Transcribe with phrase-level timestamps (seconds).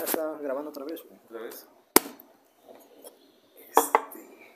[0.00, 1.18] Ya está grabando otra vez, güey.
[1.26, 1.66] ¿Otra vez?
[3.68, 4.48] Este.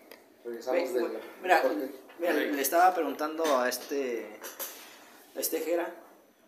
[0.42, 1.04] Regresamos güey,
[1.42, 1.62] Mira,
[2.18, 4.40] mira, le estaba preguntando a este,
[5.36, 5.92] a este Jera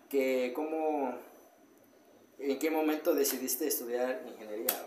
[0.08, 1.14] que cómo,
[2.38, 4.86] en qué momento decidiste estudiar ingeniería.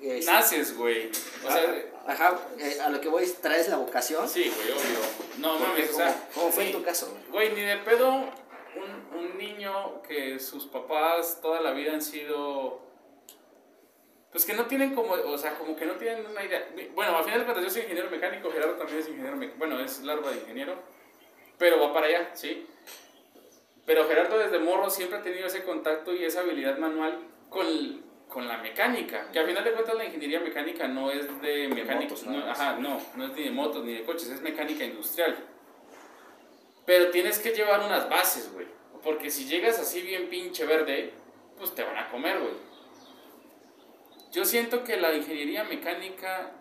[0.00, 1.10] Es- Naces, güey.
[1.44, 4.28] O sea, Ajá, eh, a lo que voy, ¿traes la vocación?
[4.28, 4.98] sí, güey, obvio.
[5.38, 6.28] No mames, o sea.
[6.32, 7.12] ¿Cómo, fue en tu caso?
[7.30, 8.24] Güey, ni de pedo
[9.24, 12.80] un, niño que sus papás toda la vida han sido.
[14.30, 16.66] Pues que no tienen como, o sea, como que no tienen una idea.
[16.94, 19.78] Bueno, al final de cuentas yo soy ingeniero mecánico, Gerardo también es ingeniero mecánico, bueno,
[19.80, 20.74] es larva de ingeniero,
[21.58, 22.66] pero va para allá, ¿sí?
[23.84, 27.18] Pero Gerardo desde morro siempre ha tenido ese contacto y esa habilidad manual
[27.50, 31.68] con, con la mecánica, que al final de cuentas la ingeniería mecánica no es de
[31.68, 32.58] motos, no, más.
[32.58, 35.36] ajá, no, no es ni de motos ni de coches, es mecánica industrial.
[36.86, 38.66] Pero tienes que llevar unas bases, güey,
[39.02, 41.12] porque si llegas así bien pinche verde,
[41.58, 42.54] pues te van a comer, güey.
[44.32, 46.52] Yo siento que la ingeniería mecánica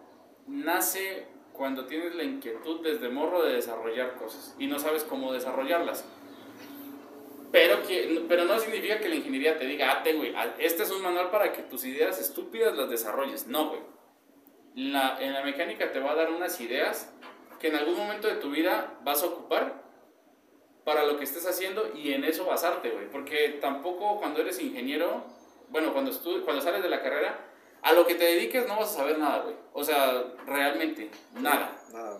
[0.47, 6.05] nace cuando tienes la inquietud desde morro de desarrollar cosas y no sabes cómo desarrollarlas.
[7.51, 11.01] Pero, que, pero no significa que la ingeniería te diga, ah, güey, este es un
[11.01, 13.47] manual para que tus ideas estúpidas las desarrolles.
[13.47, 13.81] No, güey.
[14.73, 17.13] La, en la mecánica te va a dar unas ideas
[17.59, 19.80] que en algún momento de tu vida vas a ocupar
[20.83, 23.09] para lo que estés haciendo y en eso basarte, güey.
[23.09, 25.23] Porque tampoco cuando eres ingeniero,
[25.69, 26.11] bueno, cuando,
[26.43, 27.39] cuando sales de la carrera,
[27.81, 29.55] a lo que te dediques no vas a saber nada, güey.
[29.73, 31.77] O sea, realmente, nada.
[31.91, 32.19] Nada.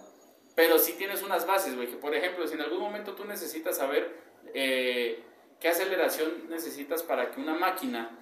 [0.55, 3.77] Pero sí tienes unas bases, güey, que por ejemplo, si en algún momento tú necesitas
[3.77, 4.15] saber
[4.53, 5.23] eh,
[5.59, 8.17] qué aceleración necesitas para que una máquina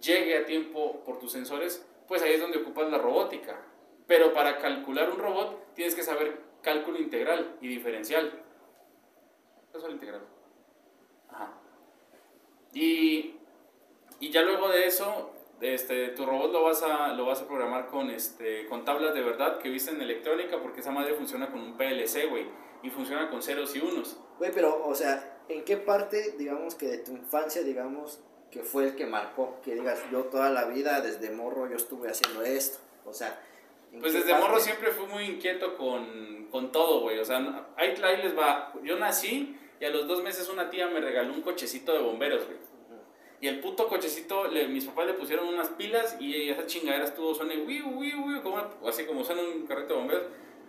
[0.00, 3.60] llegue a tiempo por tus sensores, pues ahí es donde ocupas la robótica.
[4.06, 8.42] Pero para calcular un robot tienes que saber cálculo integral y diferencial.
[9.84, 10.22] El integral.
[11.30, 11.52] Ajá.
[12.72, 13.36] Y,
[14.20, 17.86] y ya luego de eso, este, tu robot lo vas a, lo vas a programar
[17.86, 21.60] con, este, con tablas de verdad que viste en electrónica, porque esa madre funciona con
[21.60, 22.46] un PLC, güey,
[22.82, 24.18] y funciona con ceros y unos.
[24.38, 28.20] Güey, pero, o sea, ¿en qué parte, digamos, que de tu infancia, digamos,
[28.50, 29.60] que fue el que marcó?
[29.62, 32.78] Que digas, yo toda la vida, desde morro, yo estuve haciendo esto.
[33.06, 33.40] O sea,
[33.92, 34.46] ¿en Pues desde parte?
[34.46, 37.18] morro siempre fui muy inquieto con, con todo, güey.
[37.18, 38.72] O sea, ahí, ahí les va.
[38.82, 42.44] Yo nací y a los dos meses una tía me regaló un cochecito de bomberos,
[42.46, 42.58] güey.
[43.40, 47.32] Y el puto cochecito, le- mis papás le pusieron unas pilas y esa chingadera estuvo
[47.34, 48.56] wiu, como,
[48.88, 50.22] así como suena un carrito de bomberos.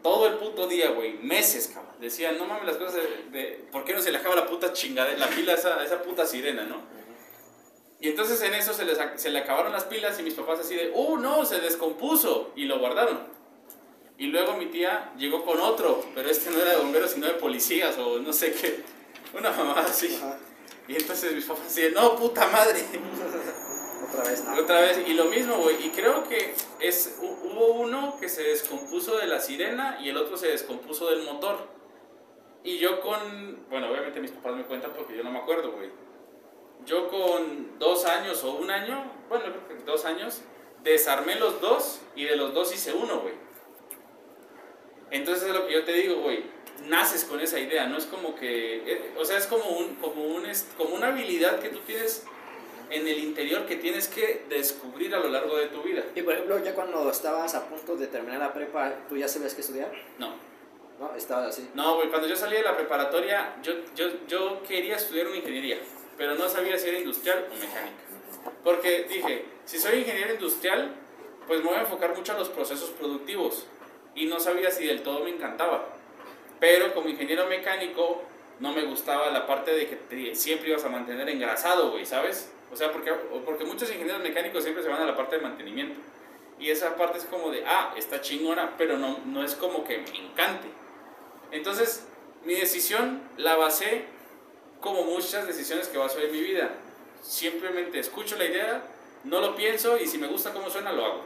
[0.03, 1.94] Todo el puto día, güey, meses, cabrón.
[2.00, 4.73] Decían, no mames las cosas de, de- ¿por qué no se le acaba la puta
[4.73, 6.81] chingadera, la pila a esa, esa puta sirena, no?
[8.00, 10.75] Y entonces en eso se, les, se le acabaron las pilas y mis papás así
[10.75, 11.46] de, ¡uh, no!
[11.46, 12.51] Se descompuso.
[12.56, 13.19] Y lo guardaron.
[14.19, 17.34] Y luego mi tía llegó con otro, pero este no era de bomberos, sino de
[17.34, 18.84] policías o no sé qué.
[19.34, 20.16] Una mamá así.
[20.16, 20.38] Ajá.
[20.88, 22.82] Y entonces mis papás así de, ¡no, puta madre!
[24.10, 24.56] Otra vez, no.
[24.56, 25.86] Otra vez, y lo mismo, güey.
[25.86, 30.18] Y creo que es, hu- hubo uno que se descompuso de la sirena y el
[30.18, 31.58] otro se descompuso del motor.
[32.64, 33.66] Y yo con.
[33.70, 35.90] Bueno, obviamente mis papás me cuentan porque yo no me acuerdo, güey.
[36.86, 40.42] Yo con dos años o un año, bueno, creo que dos años,
[40.84, 43.34] desarmé los dos y de los dos hice uno, güey.
[45.12, 46.44] Entonces es lo que yo te digo, güey.
[46.86, 48.78] Naces con esa idea, no es como que.
[48.92, 50.44] eh, o sea, es como, un, como, un,
[50.78, 52.24] como una habilidad que tú tienes
[52.90, 56.04] en el interior que tienes que descubrir a lo largo de tu vida.
[56.16, 59.54] Y por ejemplo, ya cuando estabas a punto de terminar la prepa, ¿tú ya sabías
[59.54, 59.92] qué estudiar?
[60.18, 60.34] No.
[61.00, 61.16] ¿No?
[61.16, 61.70] Estabas así.
[61.76, 65.78] No, güey, cuando yo salí de la preparatoria, yo, yo, yo quería estudiar una ingeniería,
[66.18, 68.04] pero no sabía si era industrial o mecánica.
[68.64, 70.96] Porque dije, si soy ingeniero industrial,
[71.46, 73.68] pues me voy a enfocar mucho a los procesos productivos.
[74.16, 75.97] Y no sabía si del todo me encantaba.
[76.59, 78.23] Pero como ingeniero mecánico,
[78.59, 82.51] no me gustaba la parte de que te- siempre ibas a mantener engrasado, güey, ¿sabes?
[82.72, 83.12] O sea, porque,
[83.45, 86.00] porque muchos ingenieros mecánicos siempre se van a la parte de mantenimiento.
[86.59, 90.00] Y esa parte es como de, ah, está chingona, pero no, no es como que
[90.00, 90.67] me encante.
[91.51, 92.07] Entonces,
[92.44, 94.06] mi decisión la basé
[94.81, 96.72] como muchas decisiones que baso en mi vida.
[97.22, 98.81] Simplemente escucho la idea,
[99.23, 101.26] no lo pienso y si me gusta cómo suena, lo hago.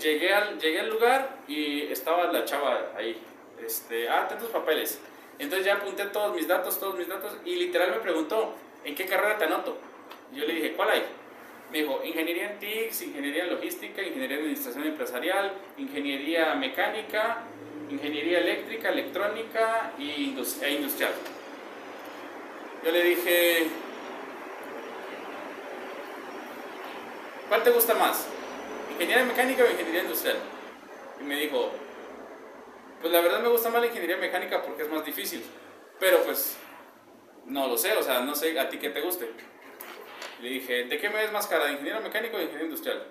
[0.00, 3.16] Llegué al, llegué al lugar y estaba la chava ahí.
[3.64, 5.00] Este, ah, tus papeles.
[5.38, 8.54] Entonces ya apunté todos mis datos, todos mis datos y literal me preguntó,
[8.84, 9.76] ¿en qué carrera te anoto?
[10.32, 11.02] Yo le dije, ¿cuál hay?
[11.70, 17.42] Me dijo, ingeniería en TICS, ingeniería en logística, ingeniería en administración empresarial, ingeniería mecánica,
[17.90, 20.10] ingeniería eléctrica, electrónica y
[20.62, 21.12] e industrial.
[22.84, 23.66] Yo le dije,
[27.48, 28.35] ¿cuál te gusta más?
[28.98, 30.36] ¿Ingeniería mecánica o ingeniería industrial?
[31.20, 31.70] Y me dijo,
[33.00, 35.44] pues la verdad me gusta más la ingeniería mecánica porque es más difícil.
[36.00, 36.56] Pero pues,
[37.46, 39.30] no lo sé, o sea, no sé a ti qué te guste.
[40.40, 41.66] Le dije, ¿de qué me ves más cara?
[41.66, 43.04] ¿De ingeniero mecánico o de ingeniero industrial?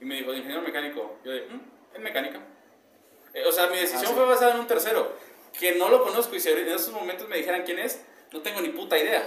[0.00, 1.18] Y me dijo, de ingeniero mecánico.
[1.24, 1.60] Yo de, "Mm,
[1.96, 2.40] en mecánica.
[3.34, 4.14] Eh, o sea, mi decisión Ah, sí.
[4.14, 5.12] fue basada en un tercero,
[5.58, 8.02] que no lo conozco y si en esos momentos me dijeran quién es,
[8.32, 9.22] no tengo ni puta idea.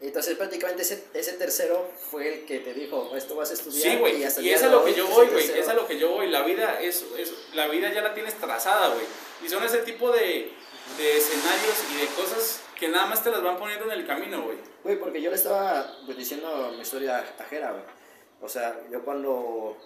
[0.00, 3.92] Entonces prácticamente ese, ese tercero fue el que te dijo, esto vas a estudiar.
[3.92, 5.98] Sí, güey, hasta y es a lo que yo voy, güey, es a lo que
[5.98, 6.28] yo voy.
[6.28, 9.06] La vida es, es la vida ya la tienes trazada, güey.
[9.42, 10.52] Y son ese tipo de,
[10.98, 14.42] de escenarios y de cosas que nada más te las van poniendo en el camino,
[14.42, 14.58] güey.
[14.84, 17.82] Güey, porque yo le estaba pues, diciendo mi historia ajera, güey.
[18.42, 19.78] O sea, yo cuando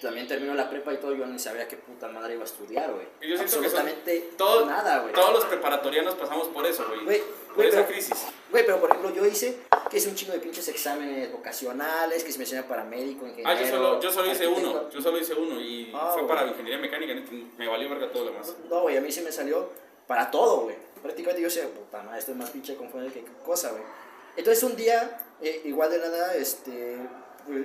[0.00, 2.92] también terminó la prepa y todo, yo ni sabía qué puta madre iba a estudiar,
[2.92, 3.06] güey.
[3.20, 5.12] Y yo siento que son Absolutamente todo- nada, güey.
[5.12, 7.22] Todos los preparatorianos pasamos por eso, güey.
[7.54, 8.24] Güey, esa crisis.
[8.50, 9.58] Güey, pero por ejemplo, yo hice
[9.90, 13.50] que hice un chingo de pinches exámenes vocacionales, que se me enseñaba para médico, ingeniero.
[13.50, 16.46] Ah, yo solo, yo solo hice uno, yo solo hice uno y Ah, fue para
[16.46, 17.14] ingeniería mecánica,
[17.58, 18.54] me valió verga todo lo demás.
[18.68, 19.70] No, güey, a mí sí me salió
[20.06, 20.76] para todo, güey.
[21.02, 23.82] Prácticamente yo decía, puta madre, esto es más pinche confundido que cosa, güey.
[24.36, 26.96] Entonces un día, eh, igual de nada, este,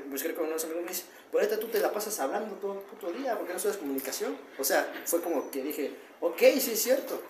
[0.07, 2.73] busqué con unos amigos y me dice, por ahorita tú te la pasas hablando todo
[2.73, 4.37] el puto día, porque no sabes comunicación.
[4.59, 7.21] O sea, fue como que dije, ok, sí es cierto.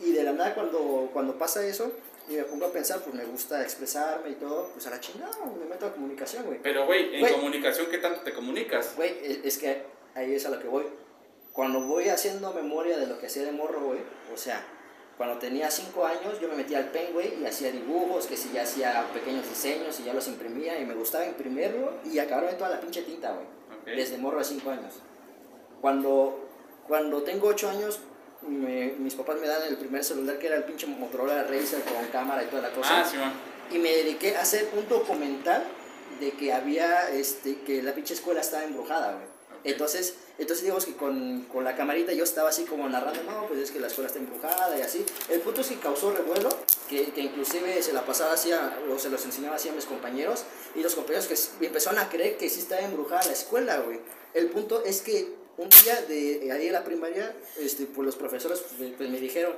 [0.00, 1.92] Y de la nada cuando, cuando pasa eso,
[2.28, 5.32] y me pongo a pensar, pues me gusta expresarme y todo, pues a la chingada,
[5.58, 6.58] me meto a comunicación, güey.
[6.62, 7.32] Pero, güey, en Güey.
[7.34, 8.94] comunicación, ¿qué tanto te comunicas?
[8.96, 9.82] Güey, es, es que
[10.14, 10.84] ahí es a lo que voy.
[11.52, 13.98] Cuando voy haciendo memoria de lo que hacía de morro, güey,
[14.32, 14.64] o sea,
[15.18, 18.52] cuando tenía 5 años yo me metía al pen, güey, y hacía dibujos, que si
[18.52, 22.70] ya hacía pequeños diseños y ya los imprimía y me gustaba imprimirlo y acabarme toda
[22.70, 23.44] la pinche tinta, güey.
[23.80, 23.86] Ok.
[23.96, 24.94] Desde morro de 5 años.
[25.80, 26.48] Cuando,
[26.86, 27.98] cuando tengo 8 años,
[28.42, 32.06] me- mis papás me dan el primer celular que era el pinche Motorola Razer con
[32.08, 33.32] cámara y toda la cosa Ah, sí, man.
[33.70, 35.64] y me dediqué a hacer un documental
[36.20, 39.24] de que había, este, que la pinche escuela estaba embrujada, güey.
[39.24, 39.30] Ok.
[39.64, 43.60] Entonces, entonces digamos que con, con la camarita yo estaba así como narrando, no, pues
[43.60, 45.04] es que la escuela está embrujada y así.
[45.28, 46.48] El punto es que causó revuelo,
[46.88, 49.84] que, que inclusive se la pasaba así, a- o se los enseñaba así a mis
[49.84, 50.44] compañeros,
[50.74, 54.00] y los compañeros que empezaron a creer que sí estaba embrujada la escuela, güey.
[54.34, 58.60] El punto es que un día de ahí en la primaria, este, pues los profesores
[58.78, 59.54] pues, pues, me dijeron,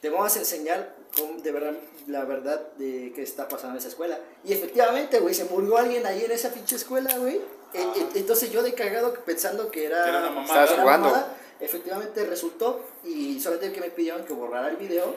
[0.00, 1.72] te vamos a enseñar cómo- de verdad,
[2.06, 4.18] la verdad de qué está pasando en esa escuela.
[4.44, 7.36] Y efectivamente, güey, se murió alguien ahí en esa pinche escuela, güey.
[7.74, 7.92] E- Ah.
[8.14, 10.08] e- Entonces yo de cagado pensando que era...
[10.08, 10.66] Era una mamada.
[10.80, 11.26] Jugando.
[11.58, 15.14] efectivamente resultó y solamente que me pidieron que borrara el video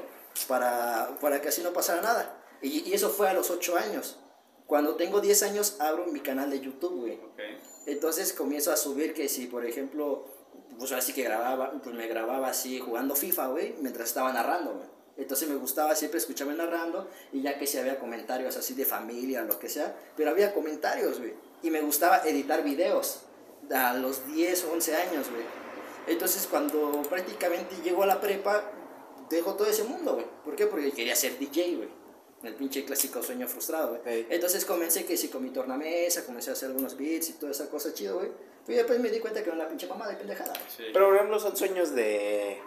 [0.48, 2.38] para, para que así no pasara nada.
[2.62, 4.18] Y, y eso fue a los 8 años.
[4.66, 7.14] Cuando tengo 10 años abro mi canal de YouTube, güey.
[7.16, 7.40] Ok.
[7.86, 10.26] Entonces comienzo a subir que si, por ejemplo,
[10.78, 14.88] pues así que grababa, pues me grababa así jugando FIFA, güey, mientras estaba narrando, güey.
[15.18, 19.42] Entonces me gustaba siempre escucharme narrando y ya que si había comentarios así de familia
[19.42, 21.34] lo que sea, pero había comentarios, güey.
[21.62, 23.22] Y me gustaba editar videos
[23.74, 25.44] a los 10 o 11 años, güey.
[26.08, 28.64] Entonces cuando prácticamente llego a la prepa,
[29.30, 30.26] dejo todo ese mundo, güey.
[30.46, 30.68] ¿Por qué?
[30.68, 31.99] Porque quería ser DJ, güey.
[32.44, 34.02] El pinche clásico sueño frustrado, güey.
[34.06, 34.28] Ey.
[34.30, 37.70] Entonces comencé que sí con mi tornamesa, comencé a hacer algunos beats y toda esa
[37.70, 38.30] cosa chido, güey.
[38.68, 40.54] Y después me di cuenta que era una pinche mamá de pendejada.
[40.76, 40.84] Sí.
[40.94, 42.58] Pero por ejemplo son sueños de...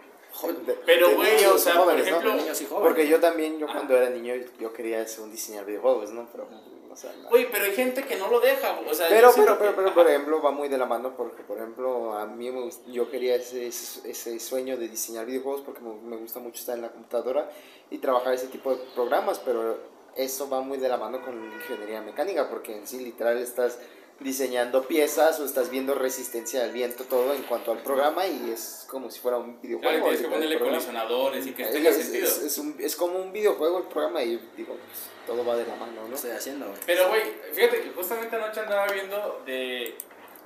[0.66, 2.10] de- Pero, de güey, niños o sea, por jóvenes, ¿no?
[2.16, 2.88] ejemplo- De niños y jóvenes.
[2.88, 6.28] Porque yo también, yo cuando era niño, yo quería ser un diseñador de videojuegos, ¿no?
[6.32, 6.48] Pero,
[6.92, 7.28] o sea, no.
[7.30, 9.94] Güey, pero hay gente que no lo deja, o sea, Pero, pero, pero, que- pero,
[9.94, 13.10] por ejemplo, va muy de la mano porque, por ejemplo, a mí me gust- yo
[13.10, 16.82] quería ese, ese, ese sueño de diseñar videojuegos porque me, me gusta mucho estar en
[16.82, 17.50] la computadora
[17.90, 19.76] y trabajar ese tipo de programas, pero
[20.14, 23.78] eso va muy de la mano con ingeniería mecánica porque en sí literal estás
[24.22, 28.86] diseñando piezas o estás viendo resistencia al viento, todo en cuanto al programa y es
[28.91, 29.81] como si fuera un videojuego.
[29.91, 30.79] Claro, tienes que ponerle programa.
[30.79, 32.24] colisionadores y que Es, tenga es- sentido.
[32.26, 35.67] es- es un- es como un videojuego el programa y digo, pues, todo va de
[35.67, 36.14] la mano, Lo ¿no?
[36.14, 36.79] estoy haciendo, güey.
[36.86, 39.94] Pero, güey, fíjate que justamente anoche andaba viendo de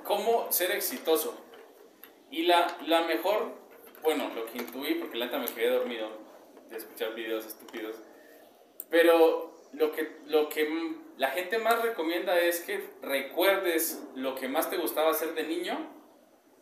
[0.03, 1.35] cómo ser exitoso.
[2.31, 3.53] Y la, la mejor,
[4.03, 6.09] bueno, lo que intuí, porque la neta me quedé dormido
[6.69, 7.95] de escuchar videos estúpidos.
[8.89, 14.69] Pero lo que, lo que la gente más recomienda es que recuerdes lo que más
[14.69, 15.77] te gustaba hacer de niño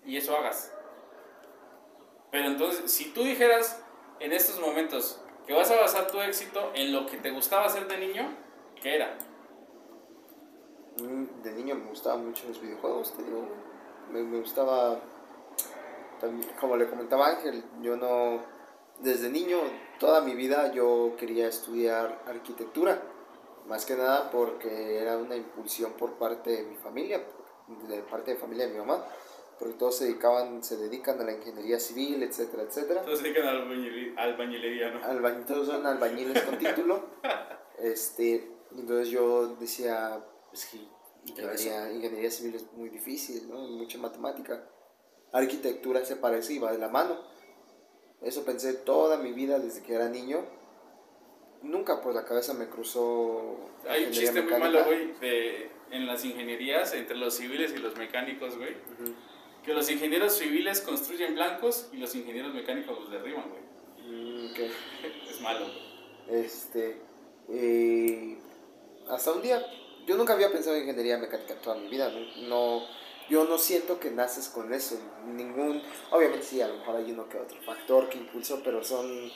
[0.06, 0.72] y eso hagas.
[2.32, 3.82] Pero entonces, si tú dijeras
[4.20, 7.88] en estos momentos que vas a basar tu éxito en lo que te gustaba hacer
[7.88, 8.36] de niño,
[8.82, 9.18] ¿qué era?
[11.00, 13.48] Mm, De niño me gustaban mucho los videojuegos, te digo.
[14.12, 15.00] Me, gustaba,
[16.60, 18.42] como le comentaba Ángel, yo no,
[19.00, 19.58] desde niño,
[20.00, 23.02] toda mi vida yo quería estudiar arquitectura.
[23.68, 27.24] Más que nada porque era una impulsión por parte de mi familia,
[27.88, 29.04] de parte de familia de mi mamá.
[29.58, 33.02] Porque todos se dedicaban, se dedican a la ingeniería civil, etcétera, etcétera.
[33.04, 35.00] Todos se dedican a la albañilería, albañilería, ¿no?
[35.02, 37.06] Albañ- todos son albañiles con título.
[37.78, 40.78] Este, entonces yo decía, pues que
[41.26, 43.58] ingeniería, ingeniería civil es muy difícil, ¿no?
[43.68, 44.64] Mucha matemática.
[45.34, 47.18] Arquitectura se parece y va de la mano.
[48.22, 50.44] Eso pensé toda mi vida desde que era niño.
[51.62, 53.58] nunca por la cabeza me cruzó.
[53.90, 54.70] Hay un chiste muy mecánica.
[54.70, 58.76] malo, güey, de- en las ingenierías, entre los civiles y los mecánicos, güey.
[59.64, 63.64] Que los ingenieros civiles construyen blancos y los ingenieros mecánicos los derriban, güey.
[64.08, 64.60] Mm, ok.
[65.32, 66.40] Es malo, güey.
[66.46, 67.02] Este.
[67.50, 68.38] eh,
[69.10, 69.66] hasta un día.
[70.06, 72.10] Yo nunca había pensado en ingeniería mecánica toda mi vida.
[72.12, 72.86] No, no-
[73.30, 74.98] yo no siento que naces con eso.
[75.26, 75.82] Ningún.
[76.12, 79.32] Obviamente sí, a lo mejor hay uno que otro factor que impulsó, pero son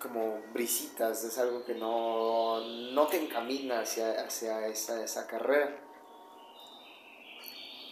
[0.00, 1.22] como brisitas.
[1.24, 2.60] Es algo que no,
[2.92, 5.78] no te encamina hacia, hacia esa, esa carrera.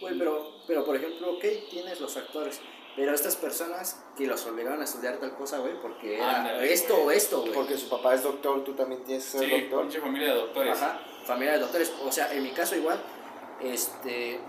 [0.01, 2.59] Güey, pero, pero por ejemplo, ok, tienes los factores.
[2.95, 6.97] Pero estas personas que los obligaron a estudiar tal cosa, güey, porque era Ándale, esto
[6.97, 7.53] o esto, güey.
[7.53, 9.81] Porque su papá es doctor, tú también tienes que ser Sí, doctor.
[9.83, 10.81] pinche familia de doctores.
[10.81, 11.93] Ajá, familia de doctores.
[12.03, 13.01] O sea, en mi caso igual,
[13.61, 14.41] este,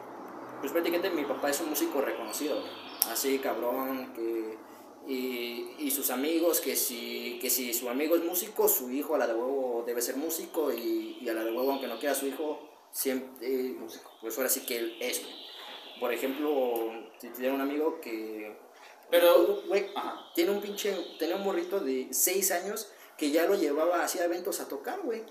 [0.63, 2.63] pues prácticamente mi papá es un músico reconocido,
[3.11, 4.57] así cabrón, que,
[5.09, 9.19] y, y sus amigos, que si, que si su amigo es músico, su hijo a
[9.19, 12.15] la de huevo debe ser músico, y, y a la de huevo, aunque no quiera
[12.15, 12.61] su hijo,
[12.93, 14.11] siempre eh, músico.
[14.21, 15.23] Pues ahora sí que él es.
[15.99, 18.57] Por ejemplo, si tiene un amigo que...
[19.11, 19.87] Pero, güey,
[20.35, 24.61] tiene un pinche, tenía un morrito de 6 años que ya lo llevaba hacia eventos
[24.61, 25.23] a tocar, güey.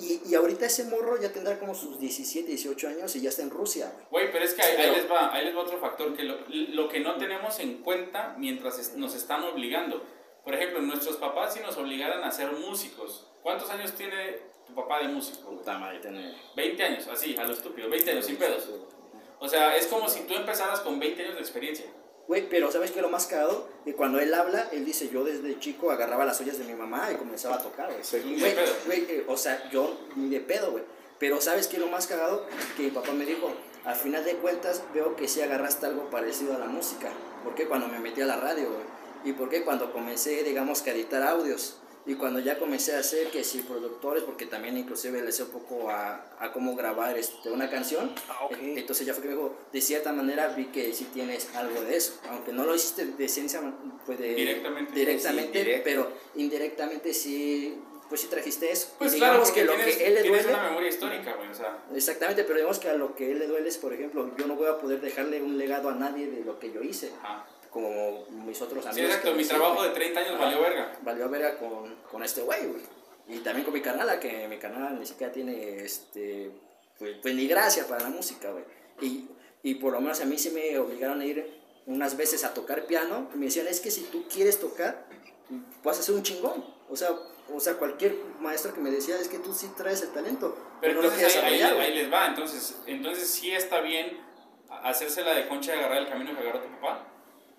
[0.00, 3.42] Y, y ahorita ese morro ya tendrá como sus 17, 18 años y ya está
[3.42, 4.24] en Rusia, güey.
[4.24, 6.22] Güey, pero es que ahí, ahí Pero- les va, ahí les va otro factor, que
[6.24, 10.02] lo, lo que no tenemos en cuenta mientras es- nos están obligando.
[10.44, 13.26] Por ejemplo, nuestros papás si nos obligaran a ser músicos.
[13.42, 15.50] ¿Cuántos años tiene tu papá de músico?
[15.50, 16.34] Puta madre, tiene...
[16.56, 18.68] 20 años, así, a lo estúpido, 20 años, sin pedos.
[19.38, 21.86] O sea, es como si tú empezaras con 20 años de experiencia.
[22.30, 23.66] Güey, pero ¿sabes qué lo más cagado?
[23.84, 27.10] Que cuando él habla, él dice, yo desde chico agarraba las ollas de mi mamá
[27.12, 28.04] y comenzaba a tocar, güey.
[28.04, 28.20] Sí.
[28.86, 30.84] Güey, eh, o sea, yo ni de pedo, güey.
[31.18, 32.46] Pero ¿sabes qué lo más cagado?
[32.76, 33.50] Que mi papá me dijo,
[33.84, 37.08] al final de cuentas veo que sí agarraste algo parecido a la música.
[37.42, 38.84] ¿Por qué cuando me metí a la radio, güey?
[39.24, 41.78] ¿Y por qué cuando comencé, digamos, que a editar audios?
[42.06, 45.50] Y cuando ya comencé a hacer que si productores, porque también inclusive le sé un
[45.50, 48.10] poco a, a cómo grabar este, una canción.
[48.28, 51.80] Ah, Entonces ya fue que me dijo, de cierta manera vi que sí tienes algo
[51.82, 52.18] de eso.
[52.30, 53.60] Aunque no lo hiciste de ciencia,
[54.06, 54.34] pues de...
[54.34, 54.92] Directamente.
[54.94, 55.84] Directamente, Sí, indirecto.
[55.84, 57.78] pero indirectamente sí,
[58.08, 58.94] pues sí trajiste eso.
[58.98, 61.54] Pues Y digamos que lo tienes, que él le duele, una memoria histórica, güey, o
[61.54, 61.84] sea...
[61.94, 64.56] exactamente, pero digamos que a lo que él le duele es, por ejemplo, yo no
[64.56, 67.46] voy a poder dejarle un legado a nadie de lo que yo hice, Ajá.
[67.70, 68.94] Como mis otros amigos.
[68.96, 69.94] Sí, exacto, mi trabajo de güey.
[70.12, 70.44] 30 años Ajá.
[70.44, 70.92] valió verga.
[71.02, 72.82] Valió verga con, con este güey, güey.
[73.28, 76.50] Y también con mi canal, que mi canal ni siquiera tiene, este,
[76.98, 78.64] pues, pues ni gracia para la música, güey.
[79.00, 79.28] Y,
[79.62, 82.86] y por lo menos a mí sí me obligaron a ir unas veces a tocar
[82.86, 83.30] piano.
[83.34, 85.06] Y me decían, es que si tú quieres tocar,
[85.84, 86.64] vas a ser un chingón.
[86.88, 87.10] O sea,
[87.54, 90.56] o sea, cualquier maestro que me decía, es que tú sí traes el talento.
[90.80, 91.94] Pero no lo entonces quieres ahí, ahí- ahí güey".
[91.94, 94.18] les va, entonces, entonces sí está bien
[94.82, 97.06] hacerse la de concha y agarrar el camino que agarró tu papá.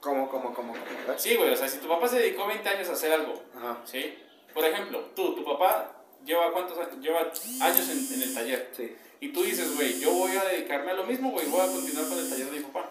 [0.01, 0.73] ¿Cómo, cómo, cómo?
[0.73, 1.17] cómo?
[1.17, 3.81] Sí, güey, o sea, si tu papá se dedicó 20 años a hacer algo, Ajá.
[3.85, 4.15] ¿sí?
[4.53, 8.69] Por ejemplo, tú, tu papá lleva cuántos años, lleva años en, en el taller.
[8.75, 8.95] Sí.
[9.19, 12.07] Y tú dices, güey, yo voy a dedicarme a lo mismo, güey, voy a continuar
[12.09, 12.89] con el taller de mi papá.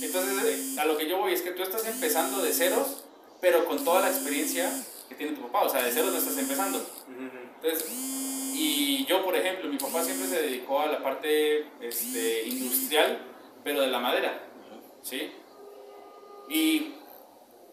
[0.00, 3.04] Entonces, eh, a lo que yo voy es que tú estás empezando de ceros,
[3.40, 4.70] pero con toda la experiencia
[5.08, 5.66] que tiene tu papá.
[5.66, 6.84] O sea, de ceros no estás empezando.
[7.56, 7.86] Entonces,
[8.54, 13.18] y yo, por ejemplo, mi papá siempre se dedicó a la parte este, industrial,
[13.62, 14.42] pero de la madera,
[15.02, 15.30] ¿sí?
[16.50, 16.94] Y,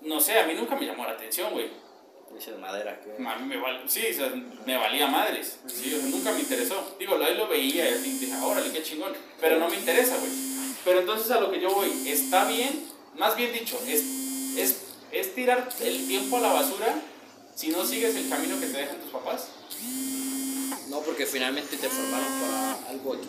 [0.02, 1.70] no sé, a mí nunca me llamó la atención, güey.
[2.34, 3.02] Dice de madera.
[3.02, 3.12] Que...
[3.26, 4.32] A mí me, val- sí, o sea,
[4.66, 5.94] me valía madres, ¿sí?
[5.96, 6.96] O sea, nunca me interesó.
[7.00, 9.14] Digo, ahí lo veía y dije, órale, qué chingón.
[9.42, 10.32] Pero no me interesa, güey.
[10.86, 12.86] Pero entonces a lo que yo voy, está bien,
[13.18, 14.04] más bien dicho, es,
[14.58, 14.82] es,
[15.12, 17.02] es tirar el tiempo a la basura
[17.56, 19.48] si no sigues el camino que te dejan tus papás.
[20.90, 23.28] No, porque finalmente te formaron para algo aquí.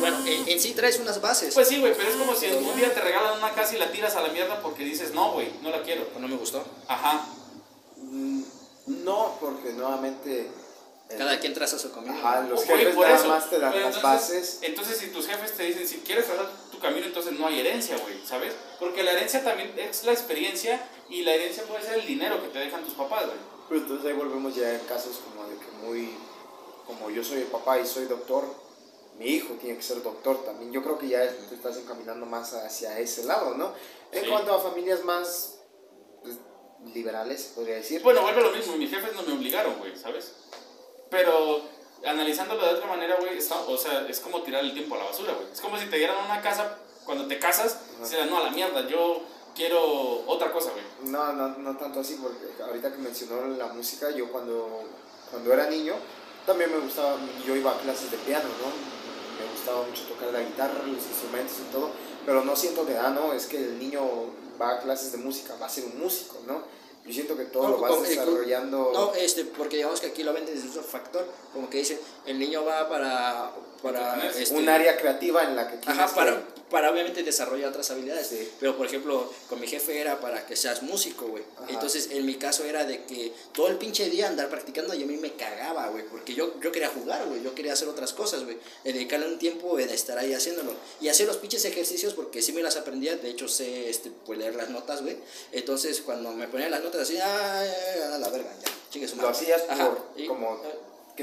[0.00, 1.54] Bueno, en, en sí traes unas bases.
[1.54, 3.90] Pues sí, güey, pero es como si un día te regalan una casa y la
[3.92, 6.06] tiras a la mierda porque dices, no, güey, no la quiero.
[6.18, 6.64] no me gustó.
[6.88, 7.26] Ajá.
[7.96, 8.42] Mm,
[9.04, 10.40] No, porque nuevamente.
[11.10, 12.14] eh, Cada quien traza su camino.
[12.14, 13.28] Ajá, los jefes nada eso.
[13.28, 14.58] más te dan Pero las entonces- bases.
[14.62, 17.96] Entonces, si tus jefes te dicen, si quieres trazar tu camino, entonces no hay herencia,
[17.98, 18.54] güey, ¿sabes?
[18.78, 22.48] Porque la herencia también es la experiencia y la herencia puede ser el dinero que
[22.48, 23.38] te dejan tus papás, güey.
[23.68, 26.16] Pero entonces ahí volvemos ya en casos como de que muy.
[26.86, 28.44] Como yo soy el papá y soy doctor,
[29.20, 30.72] mi hijo tiene que ser doctor también.
[30.72, 33.74] Yo creo que ya te estás encaminando más hacia ese lado, ¿no?
[34.12, 34.30] En Sí.
[34.30, 35.58] cuanto a familias más
[36.22, 36.36] pues,
[36.94, 38.02] liberales, podría decir.
[38.02, 40.32] Bueno, vuelve lo mismo, mis jefes no me obligaron, güey, ¿sabes?
[41.10, 41.60] Pero
[42.02, 45.34] analizándolo de otra manera, güey, o sea, es como tirar el tiempo a la basura,
[45.34, 45.52] güey.
[45.52, 48.02] Es como si te dieran una casa, cuando te casas, Ajá.
[48.04, 49.20] dices, no, a la mierda, yo
[49.54, 51.10] quiero otra cosa, güey.
[51.12, 54.84] No, no, no tanto así, porque ahorita que mencionó la música, yo cuando,
[55.30, 55.92] cuando era niño,
[56.46, 58.99] también me gustaba, yo iba a clases de piano, ¿no?
[59.40, 61.90] Me gustaba mucho tocar la guitarra, los instrumentos y todo,
[62.26, 64.00] pero no siento que, ah, no, es que el niño
[64.60, 66.62] va a clases de música, va a ser un músico, ¿no?
[67.06, 68.90] Yo siento que todo No, lo vas como- eh, desarrollando.
[68.92, 72.38] No, este, porque digamos que aquí lo venden desde otro factor, como que dicen, el
[72.38, 77.22] niño va para, para este, un área creativa en la que Ajá, para, para obviamente
[77.22, 78.28] desarrollar otras habilidades.
[78.28, 78.48] Sí.
[78.60, 81.42] Pero por ejemplo, con mi jefe era para que seas músico, güey.
[81.68, 85.06] Entonces, en mi caso era de que todo el pinche día andar practicando y a
[85.06, 86.04] mí me cagaba, güey.
[86.06, 87.42] Porque yo, yo quería jugar, güey.
[87.42, 88.56] Yo quería hacer otras cosas, güey.
[88.84, 90.74] Dedicarle un tiempo de estar ahí haciéndolo.
[91.00, 93.16] Y hacer los pinches ejercicios porque sí me las aprendía.
[93.16, 95.16] De hecho, sé este, pues, leer las notas, güey.
[95.52, 97.64] Entonces, cuando me ponían las notas así, ah,
[98.14, 98.70] a la verga, ya.
[98.90, 99.88] Chingue su Lo hacías Ajá.
[99.88, 100.60] por, Y- como,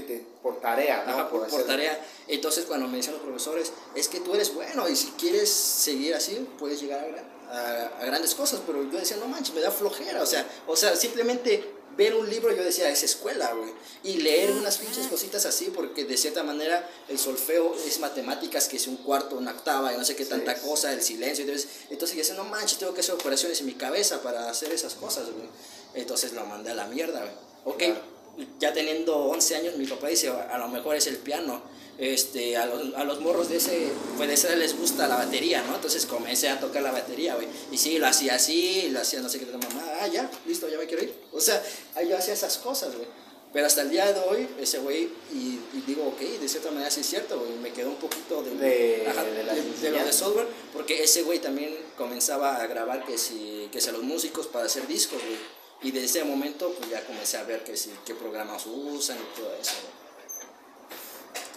[0.02, 1.14] que te, por tarea, ¿no?
[1.14, 2.00] Ajá, por, por tarea.
[2.28, 6.14] Entonces, cuando me decían los profesores, es que tú eres bueno y si quieres seguir
[6.16, 8.62] así, puedes llegar a, gran- a- a grandes cosas.
[8.66, 10.22] Pero yo decía, no manches, me da flojera.
[10.22, 13.72] O sea, o sea, simplemente ver un libro, yo decía, es escuela, güey.
[14.04, 18.78] Y leer unas pinches cositas así, porque de cierta manera el solfeo es matemáticas, que
[18.78, 20.62] es un cuarto, una octava, y no sé qué tanta Sí.
[20.68, 21.44] cosa, el silencio.
[21.44, 24.72] Entonces, entonces yo decía, no manches, tengo que hacer operaciones en mi cabeza para hacer
[24.72, 25.50] esas cosas, güey.
[25.96, 27.32] Entonces lo mandé a la mierda, güey.
[27.66, 28.17] Ok, Claro.
[28.60, 31.62] Ya teniendo 11 años, mi papá dice, a lo mejor es el piano.
[32.00, 35.64] Este, a, los, a los morros de ese, pues de edad les gusta la batería,
[35.64, 35.74] ¿no?
[35.76, 37.48] Entonces comencé a tocar la batería, güey.
[37.72, 40.70] Y sí, lo hacía así, lo hacía no sé qué, la mamá, ah, ya, listo,
[40.70, 41.14] ya me quiero ir.
[41.32, 41.60] O sea,
[42.08, 43.08] yo hacía esas cosas, güey.
[43.52, 46.92] Pero hasta el día de hoy, ese güey, y, y digo, ok, de cierta manera
[46.92, 47.54] sí es cierto, güey.
[47.54, 51.02] Me quedó un poquito de, De- ajá, de la de- de lo de software, porque
[51.04, 54.86] ese güey también comenzaba a grabar que si, que si a los músicos para hacer
[54.86, 55.57] discos, güey.
[55.82, 59.40] Y desde ese momento, pues ya comencé a ver que si, qué programas usan y
[59.40, 59.74] todo eso.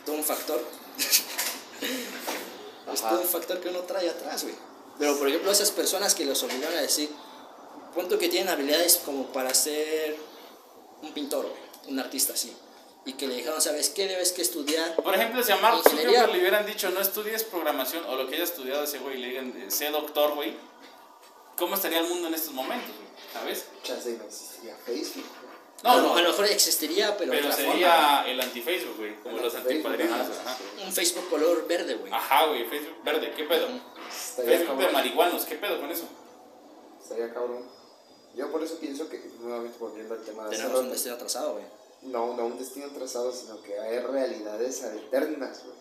[0.04, 0.62] Todo un factor.
[2.92, 4.54] es todo un factor que uno trae atrás, güey.
[4.98, 7.08] Pero, por ejemplo, esas personas que los obligaron a decir,
[7.94, 10.16] punto que tienen habilidades como para ser
[11.02, 12.54] un pintor, güey, un artista así.
[13.06, 14.06] Y que le dijeron, ¿sabes qué?
[14.06, 14.94] Debes que estudiar.
[14.96, 15.82] Por ejemplo, si a Mark.
[15.82, 19.28] Zuckerberg le hubieran dicho no estudies programación o lo que haya estudiado ese güey le
[19.28, 20.54] digan eh, sé doctor, güey,
[21.56, 23.09] ¿cómo estaría el mundo en estos momentos, güey?
[23.32, 23.64] ¿Sabes?
[23.82, 25.24] Chance no existía Facebook.
[25.82, 28.28] No, a, lo- no, a lo mejor existiría, pero, pero de otra sería forma.
[28.28, 29.54] el anti-Facebook, güey, como El los.
[29.54, 30.58] Ajá.
[30.84, 32.12] Un Facebook color verde, güey.
[32.12, 33.66] Ajá, güey, Facebook verde, ¿qué pedo?
[34.10, 36.04] Estaría Facebook de marihuanos, ¿qué pedo con eso?
[37.02, 37.64] Estaría cabrón.
[38.36, 41.64] Yo por eso pienso que, nuevamente volviendo al tema de Tenemos un destino atrasado, güey.
[42.02, 45.76] no, no un destino trazado, sino que hay realidades alternas, güey.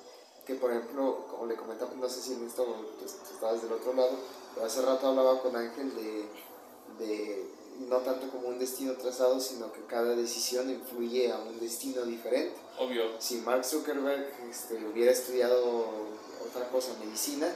[0.48, 3.72] Que por ejemplo, como le comentaba, no sé si en esto tú, tú estabas del
[3.74, 4.18] otro lado,
[4.56, 6.26] pero hace rato hablaba con Ángel de,
[7.00, 7.46] de
[7.88, 12.56] no tanto como un destino trazado, sino que cada decisión influye a un destino diferente.
[12.78, 13.04] Obvio.
[13.20, 15.86] Si Mark Zuckerberg este, hubiera estudiado
[16.46, 17.48] otra cosa, medicina,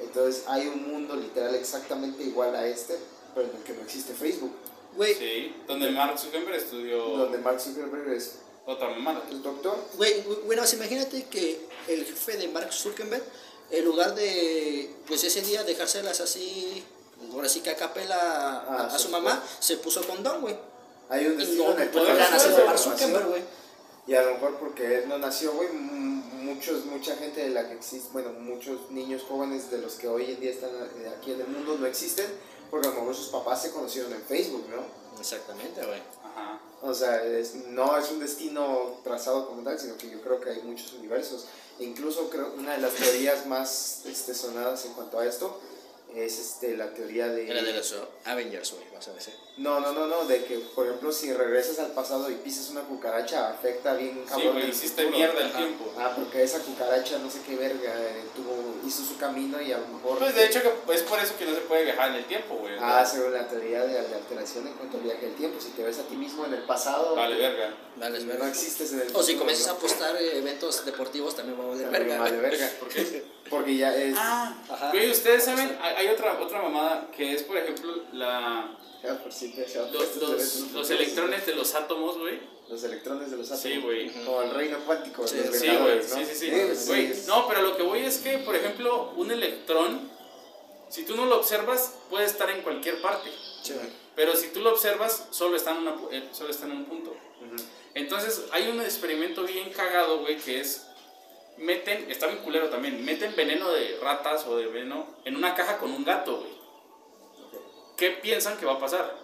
[0.00, 2.96] entonces hay un mundo literal exactamente igual a este,
[3.34, 4.52] pero en el que no existe Facebook,
[4.94, 9.22] Güey, Sí, donde Mark Zuckerberg estudió donde Mark Zuckerberg es otra mamada.
[9.30, 9.76] el doctor.
[9.96, 13.22] Güey, bueno, pues imagínate que el jefe de Mark Zuckerberg,
[13.70, 16.84] en lugar de, pues ese día dejárselas así,
[17.32, 20.56] ahora sí que a capela a, Ah, a su sí, mamá, se puso condón, güey.
[21.08, 23.42] Hay un destino no en el que no Zuckerberg, güey.
[24.06, 27.74] Y a lo mejor porque él no nació, güey, muchos, mucha gente de la que
[27.74, 31.40] existe, bueno, muchos niños jóvenes de los que hoy en día están eh, aquí en
[31.40, 32.26] el mundo no existen,
[32.70, 35.20] porque a lo mejor sus papás se conocieron en Facebook, ¿no?
[35.20, 36.00] Exactamente, güey.
[36.24, 36.58] Ajá.
[36.82, 40.50] O sea, es- no es un destino trazado como tal, sino que yo creo que
[40.50, 41.44] hay muchos universos.
[41.78, 45.60] E incluso creo una de las teorías más este, sonadas en cuanto a esto
[46.16, 47.50] es este, la teoría de...
[47.50, 47.94] Era de los
[48.24, 49.34] Avengers, güey, vas a decir.
[49.58, 52.80] No, no, no, no, de que, por ejemplo, si regresas al pasado y pisas una
[52.82, 55.92] cucaracha, afecta bien Sí, cabrón güey, el hiciste mierda el tiempo.
[55.98, 59.78] Ah, porque esa cucaracha, no sé qué verga, eh, tuvo, hizo su camino y a
[59.78, 60.18] lo mejor...
[60.18, 60.60] Pues de hecho
[60.92, 62.74] es por eso que no se puede viajar en el tiempo, güey.
[62.80, 65.82] Ah, según la teoría de, de alteración en cuanto al viaje del tiempo, si te
[65.84, 67.74] ves a ti mismo en el pasado, Vale, verga.
[67.96, 68.48] Dale, es no verga.
[68.48, 71.90] existes en el O si comienzas a apostar eh, eventos deportivos, también va a valer
[71.90, 72.18] verga.
[72.18, 72.50] vale güey.
[72.50, 72.70] verga.
[72.80, 73.24] ¿Por qué?
[73.50, 74.14] Porque ya es...
[74.16, 74.90] Ah, Ajá.
[74.92, 79.32] güey, ustedes saben, hay, hay otra, otra mamada que es, por ejemplo, la, Ya, por
[79.32, 79.82] si te- ya,
[80.72, 82.40] los, electrones de los átomos, güey.
[82.68, 83.62] Los electrones de los átomos.
[83.62, 84.10] Sí, güey.
[84.24, 85.26] Como el reino cuántico.
[85.26, 86.26] Sí, los sí, Sí, güey, sí, ¿no?
[86.26, 86.86] sí, sí.
[86.88, 90.08] Güey, es- no, pero lo que voy es que, por ejemplo, un electrón,
[90.88, 93.30] si tú no lo observas, puede estar en cualquier parte.
[93.62, 93.74] Sí.
[94.14, 97.16] Pero si tú lo observas, solo está en, una eh, solo está en un punto.
[97.94, 100.86] Entonces, hay un experimento bien cagado, güey, que es.
[101.58, 105.78] Meten, está bien culero también, meten veneno de ratas o de veneno en una caja
[105.78, 106.52] con un gato, güey.
[107.96, 109.16] ¿Qué piensan que va a pasar?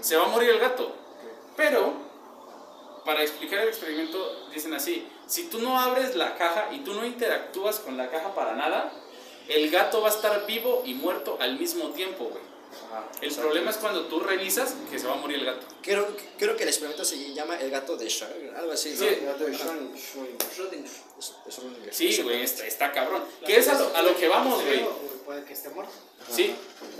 [0.00, 0.92] Se va a morir el gato.
[1.56, 1.94] Pero,
[3.04, 7.06] para explicar el experimento, dicen así: si tú no abres la caja y tú no
[7.06, 8.92] interactúas con la caja para nada,
[9.48, 12.51] el gato va a estar vivo y muerto al mismo tiempo, güey.
[12.72, 15.66] Ajá, El problema es cuando tú revisas que se va a morir el gato.
[15.82, 16.08] Creo,
[16.38, 18.90] creo que el experimento se llama el gato de Schrödinger, algo así.
[18.90, 18.98] ¿no?
[18.98, 19.06] Sí.
[19.06, 20.88] El gato de Schrödinger.
[21.90, 23.22] Sí, güey, está, está cabrón.
[23.46, 24.84] ¿Qué es a lo, a lo que vamos, güey?
[25.24, 25.92] Puede que esté muerto.
[26.30, 26.54] Sí,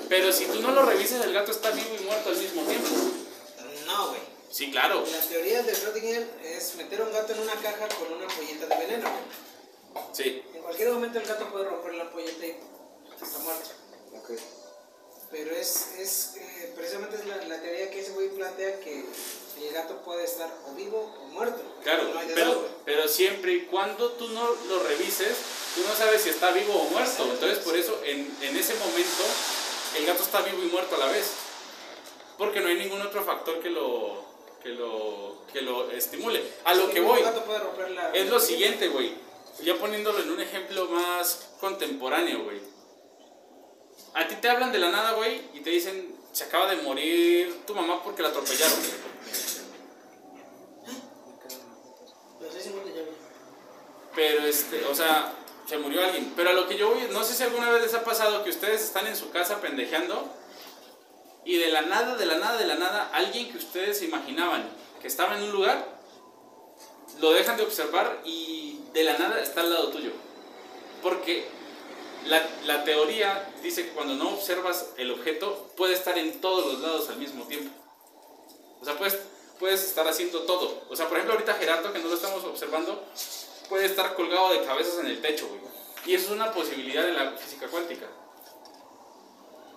[0.09, 2.89] pero si tú no lo revisas, el gato está vivo y muerto al mismo tiempo.
[3.87, 4.21] No, güey.
[4.51, 5.05] Sí, claro.
[5.11, 8.67] La teoría de Schrödinger es meter a un gato en una caja con una ampolleta
[8.67, 10.05] de veneno, güey.
[10.13, 12.57] Sí, En cualquier momento el gato puede romper la ampolleta y
[13.23, 13.71] está muerto.
[14.15, 14.31] Ok.
[15.33, 19.05] Pero es, es eh, precisamente es la, la teoría que ese güey plantea que
[19.63, 21.63] el gato puede estar o vivo o muerto.
[21.83, 22.05] claro.
[22.13, 25.37] No Pero, pero siempre y cuando tú no lo revises,
[25.75, 27.25] tú no sabes si está vivo o muerto.
[27.25, 29.25] Entonces, por eso, en, en ese momento,
[29.99, 31.31] el gato está vivo y muerto a la vez.
[32.39, 34.25] Porque no hay ningún otro factor que lo,
[34.63, 36.43] que lo, que lo estimule.
[36.65, 37.23] A lo Sí, que voy.
[37.23, 39.15] la Es lo siguiente, güey.
[39.63, 42.72] Ya poniéndolo en un ejemplo más contemporáneo, güey.
[44.15, 47.63] A ti te hablan de la nada, güey, y te dicen, se acaba de morir
[47.67, 48.79] tu mamá porque la atropellaron.
[54.15, 55.33] Pero, este, o sea,
[55.67, 56.33] se murió alguien.
[56.37, 58.51] Pero a lo que yo voy, no sé si alguna vez les ha pasado que
[58.51, 60.31] ustedes están en su casa pendejeando
[61.45, 64.69] y de la nada, de la nada, de la nada, alguien que ustedes imaginaban
[65.01, 65.85] que estaba en un lugar,
[67.21, 70.13] lo dejan de observar y de la nada está al lado tuyo.
[71.03, 71.49] Porque
[72.27, 76.81] la, la teoría dice que cuando no observas el objeto, puede estar en todos los
[76.81, 77.71] lados al mismo tiempo.
[78.81, 79.19] O sea, puedes,
[79.59, 80.83] puedes estar haciendo todo.
[80.91, 83.05] O sea, por ejemplo, ahorita Gerardo, que no lo estamos observando,
[83.69, 85.61] puede estar colgado de cabezas en el techo, güey.
[86.05, 88.07] Y eso es una posibilidad de la física cuántica.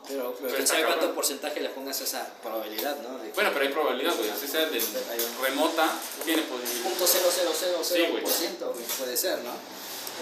[0.08, 3.18] Pero, pero Pero cuánto porcentaje le pongas a esa probabilidad, ¿no?
[3.18, 4.30] De Bueno, pero hay probabilidad, güey.
[4.30, 4.84] Así sea del
[5.42, 5.92] remota,
[6.24, 6.84] tiene posibilidad.
[6.84, 8.24] punto cero cero cero Sí, cero güey.
[8.24, 9.52] por ciento, güey, puede ser, ¿no?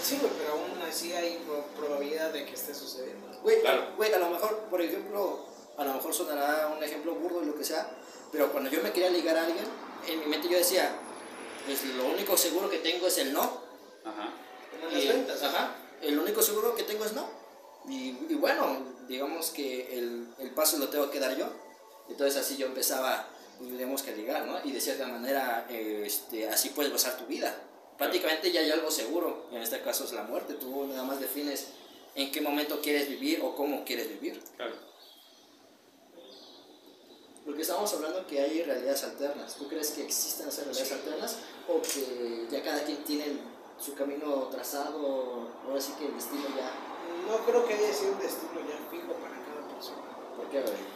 [0.02, 3.26] Sí, güey, pero aún así hay pro- probabilidad de que esté sucediendo.
[3.42, 3.92] Güey, Claro.
[3.96, 7.56] güey, a lo mejor, por ejemplo, a lo mejor sonará un ejemplo burdo y lo
[7.56, 7.90] que sea,
[8.32, 9.64] pero cuando yo me quería ligar a alguien,
[10.06, 10.90] en mi mente yo decía,
[11.66, 13.62] pues lo único seguro que tengo es el no.
[14.04, 14.28] Ajá.
[14.92, 15.42] Las ventas.
[15.42, 15.74] Ajá.
[16.02, 17.26] El único seguro que tengo es no.
[17.88, 18.78] Y, y bueno,
[19.08, 21.46] digamos que el, el paso lo tengo que dar yo.
[22.08, 23.26] Entonces así yo empezaba,
[23.58, 24.58] pues digamos que a ligar, ¿no?
[24.64, 27.54] Y de cierta manera, eh, este, así puedes gozar tu vida.
[27.98, 30.54] Prácticamente ya hay algo seguro, en este caso es la muerte.
[30.54, 31.68] Tú nada más defines
[32.14, 34.42] en qué momento quieres vivir o cómo quieres vivir.
[34.56, 34.74] Claro.
[37.44, 39.54] Porque estamos hablando que hay realidades alternas.
[39.54, 41.36] ¿Tú crees que existen esas realidades alternas
[41.68, 43.26] o que ya cada quien tiene
[43.78, 45.50] su camino trazado?
[45.66, 46.72] Ahora sí que el destino ya...
[47.28, 50.02] No creo que haya sido un destino ya fijo para cada persona.
[50.36, 50.94] ¿Por qué, güey?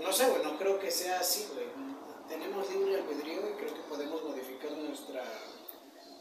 [0.00, 1.66] No sé, güey, no creo que sea así, güey.
[2.28, 3.79] Tenemos libre albedrío y creo que
[4.90, 5.24] nuestra...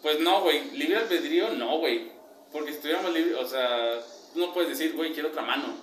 [0.02, 0.72] Pues no, güey.
[0.72, 2.12] Libre albedrío, no, güey.
[2.52, 4.02] Porque si tuviéramos libre, o sea,
[4.36, 5.76] no puedes decir, güey, quiero otra mano.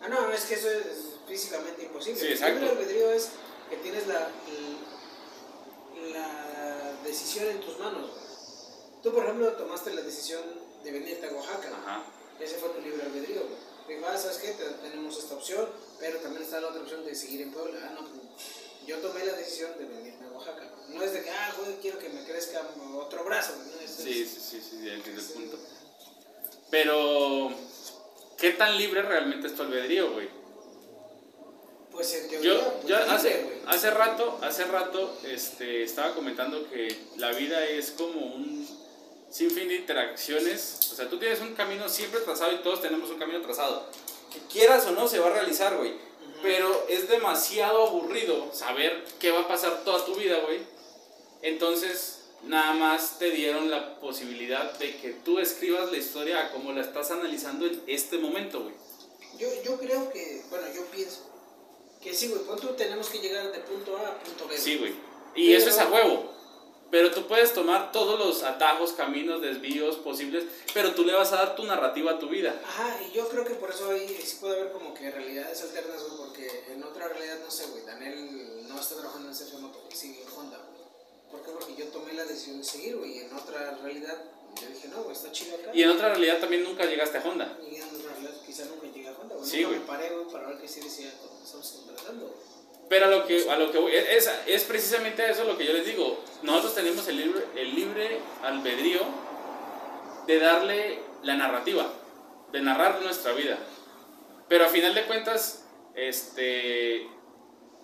[0.00, 2.20] Ah, no, es que eso es físicamente imposible.
[2.20, 2.60] Sí, exacto.
[2.60, 3.30] Libre albedrío es
[3.68, 4.28] que tienes la,
[6.12, 8.10] la decisión en tus manos.
[9.02, 10.42] Tú, por ejemplo, tomaste la decisión
[10.84, 11.68] de venirte a Oaxaca.
[11.76, 12.04] Ajá.
[12.40, 13.68] Ese fue tu libre albedrío, güey.
[13.88, 14.52] Digo, ah, ¿sabes qué?
[14.52, 17.80] Te- tenemos esta opción, pero también está la otra opción de seguir en Puebla.
[17.84, 18.12] Ah, no, pues,
[18.86, 20.70] yo tomé la decisión de venirme a Oaxaca.
[20.88, 22.62] No es de que, ah, güey, quiero que me crezca
[22.96, 23.68] otro brazo, güey.
[23.76, 25.58] No, es- Sí, sí, sí, sí, entiendo el punto.
[26.70, 27.50] Pero,
[28.36, 30.28] ¿qué tan libre realmente es tu albedrío, güey?
[31.90, 36.96] Pues en teoría, Yo, pues, yo hace, hace rato, hace rato, este, estaba comentando que
[37.16, 38.68] la vida es como un
[39.30, 40.78] sinfín de interacciones.
[40.92, 43.86] O sea, tú tienes un camino siempre trazado y todos tenemos un camino trazado.
[44.32, 45.94] Que quieras o no, se va a realizar, güey.
[46.42, 50.60] Pero es demasiado aburrido saber qué va a pasar toda tu vida, güey.
[51.42, 56.82] Entonces, nada más te dieron la posibilidad de que tú escribas la historia como la
[56.82, 58.74] estás analizando en este momento, güey.
[59.38, 61.28] Yo, yo creo que, bueno, yo pienso
[62.02, 64.56] que sí, güey, pronto tenemos que llegar de punto A a punto B.
[64.56, 64.94] Sí, güey.
[65.34, 66.34] Y eso es a huevo.
[66.90, 71.36] Pero tú puedes tomar todos los atajos, caminos, desvíos posibles, pero tú le vas a
[71.36, 72.58] dar tu narrativa a tu vida.
[72.64, 76.02] Ajá, y yo creo que por eso ahí sí puede haber como que realidades alternas,
[76.02, 79.80] güey, porque en otra realidad, no sé, güey, Daniel no está trabajando en Sergio Moto,
[79.84, 80.67] güey, sigue en Honda, güey.
[81.30, 81.50] ¿Por qué?
[81.50, 84.16] Porque yo tomé la decisión de seguir, güey, y en otra realidad
[84.60, 85.70] yo dije, no, güey, está chido acá.
[85.72, 87.58] Y en otra realidad también nunca llegaste a Honda.
[87.70, 89.48] Y en otra realidad quizá nunca llegué a Honda, güey.
[89.48, 89.80] Sí, nunca güey.
[89.80, 92.48] me paré, güey, para ver qué sí decía cuando estamos contratando, güey.
[92.88, 95.74] Pero a lo que, a lo que voy, es, es precisamente eso lo que yo
[95.74, 96.20] les digo.
[96.42, 99.00] Nosotros tenemos el libre, el libre albedrío
[100.26, 101.92] de darle la narrativa,
[102.50, 103.58] de narrar nuestra vida.
[104.48, 107.06] Pero a final de cuentas, este,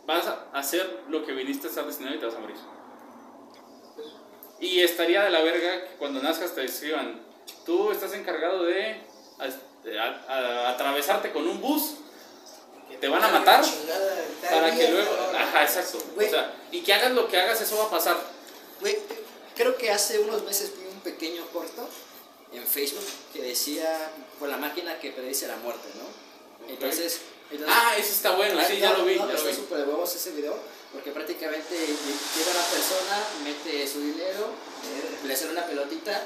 [0.07, 2.57] vas a hacer lo que viniste a estar destinado y te vas a morir.
[4.64, 7.20] Y estaría de la verga que cuando nazcas te escriban,
[7.66, 8.96] tú estás encargado de
[9.38, 11.94] a- a- a- atravesarte con un bus
[13.00, 15.11] te van a matar Chingada, tal para que luego...
[15.37, 15.98] Ajá, exacto.
[16.16, 18.16] O sea, y que hagas lo que hagas, eso va a pasar.
[18.81, 18.96] Güey,
[19.57, 21.87] creo que hace unos meses vi un pequeño corto
[22.53, 26.68] en Facebook que decía, por la máquina que predice la muerte, ¿no?
[26.72, 27.20] Entonces...
[27.50, 29.55] entonces Ah, ese está bueno, sí, ya lo vi, no, ya lo está vi.
[29.57, 30.57] súper de huevos ese video,
[30.94, 34.46] porque prácticamente llega una persona, mete su dinero,
[34.85, 36.22] eh, le hace una pelotita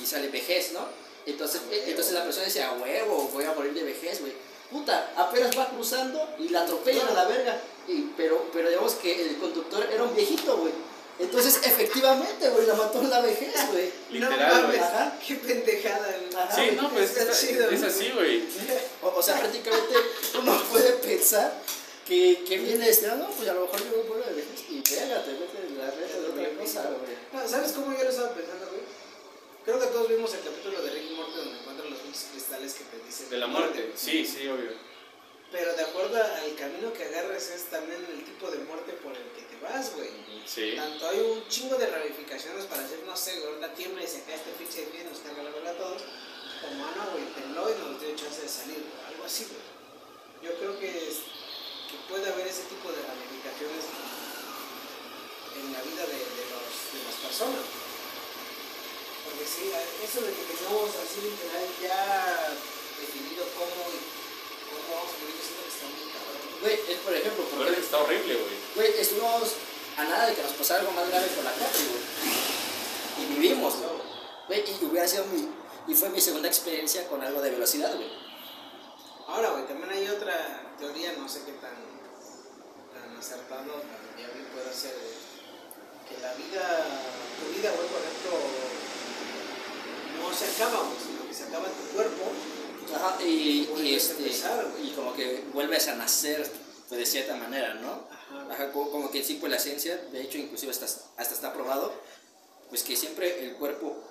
[0.00, 0.86] y sale vejez, ¿no?
[1.26, 4.32] Entonces, eh, entonces la persona dice, a huevo, voy a morir de vejez, güey.
[4.70, 7.60] Puta, apenas va cruzando y la atropellan a la verga.
[7.88, 10.72] Y, pero, pero digamos que el conductor era un viejito, güey.
[11.18, 13.92] Entonces, efectivamente, güey, la mató en la vejez, güey.
[14.10, 14.78] Literal, güey.
[14.78, 15.18] Ajá.
[15.26, 16.16] qué pendejada.
[16.36, 16.54] Ajá.
[16.54, 18.44] Sí, no, pues Está es, chido, es así, güey.
[19.02, 19.94] O, o sea, prácticamente
[20.40, 21.52] uno puede pensar
[22.06, 24.64] que, que viene este, ah, no, pues a lo mejor yo voy por de vejez
[24.68, 27.16] y verga, te metes en la red de otra cosa, güey.
[27.32, 28.82] No, ¿Sabes cómo yo lo estaba pensando, güey?
[29.64, 32.74] Creo que todos vimos el capítulo de Rick y Morty donde encuentran los pinches cristales
[32.74, 33.92] que te dicen De la muerte.
[33.94, 34.72] Sí, sí, obvio.
[35.52, 39.22] Pero de acuerdo al camino que agarres es también el tipo de muerte por el
[39.36, 40.08] que te vas, güey.
[40.46, 40.72] Sí.
[40.74, 44.22] Tanto hay un chingo de ramificaciones para decir, no sé, güey, ahorita tiembla y se
[44.24, 46.02] cae este pinche pie, nos carga la verga a todos.
[46.62, 48.82] Como, ah, no, güey, tembló y nos dio chance de salir.
[49.06, 49.62] Algo así, güey.
[50.42, 51.22] Yo creo que, es-
[51.92, 53.84] que puede haber ese tipo de ramificaciones
[55.52, 57.64] en la vida de, de los, de las personas.
[59.28, 59.68] Porque sí,
[60.00, 62.56] eso de que tengamos así literal ya
[62.96, 64.00] definido cómo, y
[64.72, 66.40] cómo vamos a morir, yo siento que está muy cabrón.
[66.64, 68.56] Güey, es por ejemplo, porque, está horrible, güey.
[68.72, 69.52] güey, estuvimos
[70.00, 72.04] a nada de que nos pasara algo más grave con la calle, güey.
[73.20, 74.00] Y vivimos, güey.
[74.48, 75.44] Güey, y hubiera sido mi,
[75.86, 78.10] y fue mi segunda experiencia con algo de velocidad, güey.
[79.28, 81.76] Ahora, güey, también hay otra teoría, no sé qué tan,
[82.92, 85.14] tan acertado, tan viable puede ser, güey,
[86.08, 86.64] que la vida,
[87.38, 88.34] tu vida, güey, por ejemplo,
[90.18, 92.32] no se acaba, güey, sino que se acaba tu cuerpo.
[92.96, 96.50] Ajá, y, y a este, empezar, y como que vuelves a nacer
[96.88, 98.08] pues, de cierta manera, ¿no?
[98.10, 98.48] Ajá.
[98.52, 101.92] Ajá, como, como que sí, pues la ciencia, de hecho, inclusive hasta, hasta está probado,
[102.70, 104.02] pues que siempre el cuerpo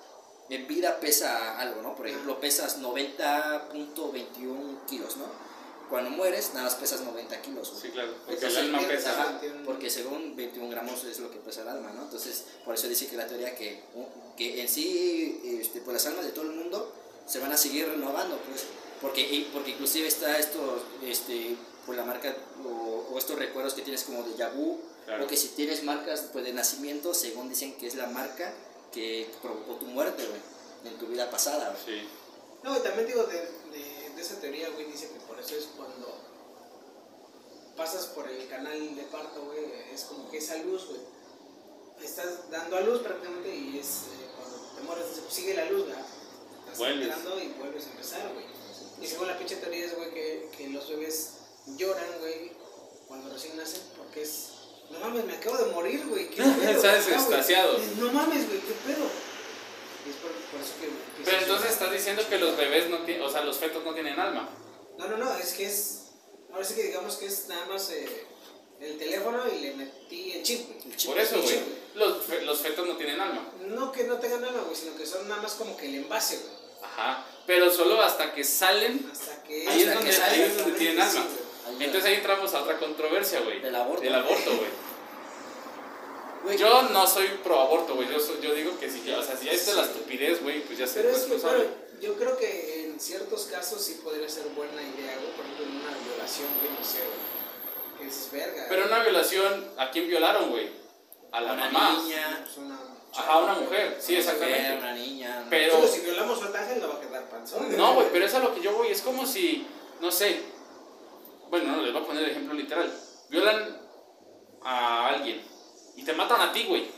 [0.48, 1.94] en vida pesa algo, ¿no?
[1.94, 5.51] Por ejemplo, pesas 90.21 kilos, ¿no?
[5.92, 7.82] Cuando mueres, nada más pesas 90 kilos, güey.
[7.82, 8.14] Sí, claro.
[8.24, 9.40] Porque Entonces, el alma pesa.
[9.66, 12.04] porque según 21 gramos es lo que pesa el alma, ¿no?
[12.04, 13.82] Entonces, por eso dice que la teoría que,
[14.36, 16.90] que en sí, este, pues las almas de todo el mundo
[17.26, 18.64] se van a seguir renovando, pues,
[19.02, 24.02] porque, porque inclusive está esto, este, pues la marca o, o estos recuerdos que tienes
[24.04, 25.24] como de Yabu, Claro.
[25.24, 28.54] o que si tienes marcas pues, de nacimiento, según dicen que es la marca
[28.92, 30.40] que provocó tu muerte, güey,
[30.92, 31.98] en tu vida pasada, güey.
[32.00, 32.06] Sí.
[32.62, 35.70] No, y también digo, de, de, de esa teoría, güey, dice que por eso es
[35.76, 36.18] cuando
[37.76, 41.00] pasas por el canal de parto, güey, es como que esa luz, güey.
[42.02, 45.86] Estás dando a luz prácticamente y es eh, cuando te mueres, pues, sigue la luz,
[45.86, 46.04] ¿verdad?
[46.72, 48.46] Estás entrando y vuelves a empezar, güey.
[49.00, 51.30] Y según la pinche teoría es, güey, que, que los bebés
[51.76, 52.52] lloran, güey,
[53.08, 54.48] cuando recién nacen, porque es.
[54.90, 56.28] No mames, me acabo de morir, güey.
[56.30, 56.70] ¿Qué pedo?
[56.70, 57.16] Estás güey.
[57.16, 57.78] extasiado.
[57.98, 59.06] No mames, güey, ¿qué pedo?
[60.06, 61.24] Y es por, por eso que.
[61.24, 64.18] Pero entonces estás diciendo que los bebés no tienen, o sea, los fetos no tienen
[64.18, 64.48] alma.
[64.98, 65.98] No, no, no, es que es.
[66.52, 68.06] Ahora sí que digamos que es nada más eh,
[68.80, 70.90] el teléfono y le metí el chip, güey.
[70.90, 71.10] El chip.
[71.10, 71.60] Por eso, güey.
[71.94, 73.50] Los, fe- los fetos no tienen alma.
[73.68, 76.38] No que no tengan nada, güey, sino que son nada más como que el envase,
[76.38, 76.52] güey.
[76.82, 77.24] Ajá.
[77.46, 79.08] Pero solo hasta que salen.
[79.10, 79.66] Hasta que.
[79.68, 81.26] Ahí es donde, que ahí es salen, donde tienen alma.
[81.66, 83.60] Ahí Entonces ahí entramos a otra controversia, güey.
[83.60, 84.02] Del aborto.
[84.02, 84.50] Del aborto,
[86.42, 86.58] güey.
[86.58, 88.08] Yo no soy pro aborto, güey.
[88.10, 90.60] Yo, soy- yo digo que si ya, o sea, si ya está la estupidez, güey,
[90.64, 91.38] pues ya se Pero es que,
[92.00, 95.32] yo creo que en ciertos casos sí podría ser buena idea, güey.
[95.36, 97.98] Por ejemplo, en una violación, güey, no sé, güey.
[97.98, 98.66] Que dices, verga.
[98.68, 100.70] Pero una violación, ¿a quién violaron, güey?
[101.32, 102.02] A la una mamá.
[102.02, 102.78] niña, Pues una.
[103.14, 104.78] Ajá, una mujer, sí, una mujer, exactamente.
[104.78, 105.46] una niña.
[105.50, 107.76] Pero- Pero si violamos a otra ángel, no va a quedar panzón.
[107.76, 108.88] No, güey, pero es a lo que yo voy.
[108.88, 109.66] Es como si,
[110.00, 110.40] no sé.
[111.50, 112.90] Bueno, no, les voy a poner el ejemplo literal.
[113.28, 113.78] Violan
[114.62, 115.42] a alguien
[115.96, 116.90] y te matan a ti, güey.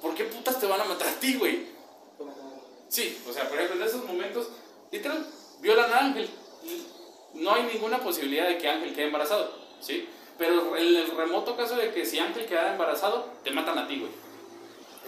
[0.00, 1.66] ¿Por qué putas te van a matar a ti, güey?
[2.88, 4.48] Sí, o sea, por ejemplo, en esos momentos,
[4.92, 5.26] literal,
[5.60, 6.28] violan a Ángel.
[6.64, 6.82] y
[7.42, 10.08] No hay ninguna posibilidad de que Ángel quede embarazado, ¿sí?
[10.38, 13.98] Pero en el remoto caso de que si Ángel queda embarazado, te matan a ti,
[14.00, 14.10] güey.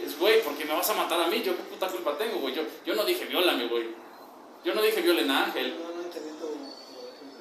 [0.04, 2.54] Es, güey, porque me vas a matar a mí, yo qué puta culpa tengo, güey.
[2.54, 3.86] Yo, yo no dije viólame, güey.
[4.64, 5.76] Yo no dije violen a Ángel.
[5.78, 6.30] No, no entendí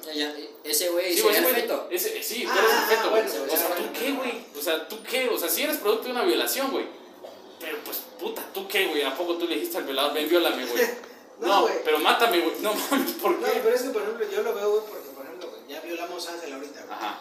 [0.06, 1.88] Ya, ya, ese güey Sí, güey, el ese feto.
[1.90, 3.22] ese- sí, tú Ah, eres el feto, güey.
[3.22, 4.44] bueno, o sea, ¿tú qué, güey?
[4.58, 5.28] O sea, ¿tú qué?
[5.30, 6.84] O sea, si eres producto de una violación, güey.
[7.60, 9.02] Pero pues, puta, ¿tú qué, güey?
[9.02, 10.84] ¿A poco tú le dijiste al violador, ven, viólame, güey?
[11.40, 11.74] No, No, güey.
[11.84, 12.56] pero mátame, güey.
[12.60, 13.60] No mames, ¿por No, qué?
[13.62, 16.28] pero es que, por ejemplo, yo lo veo, güey, porque, por ejemplo, güey, ya violamos
[16.28, 16.92] a Ángel ahorita, güey.
[16.92, 17.20] Ajá,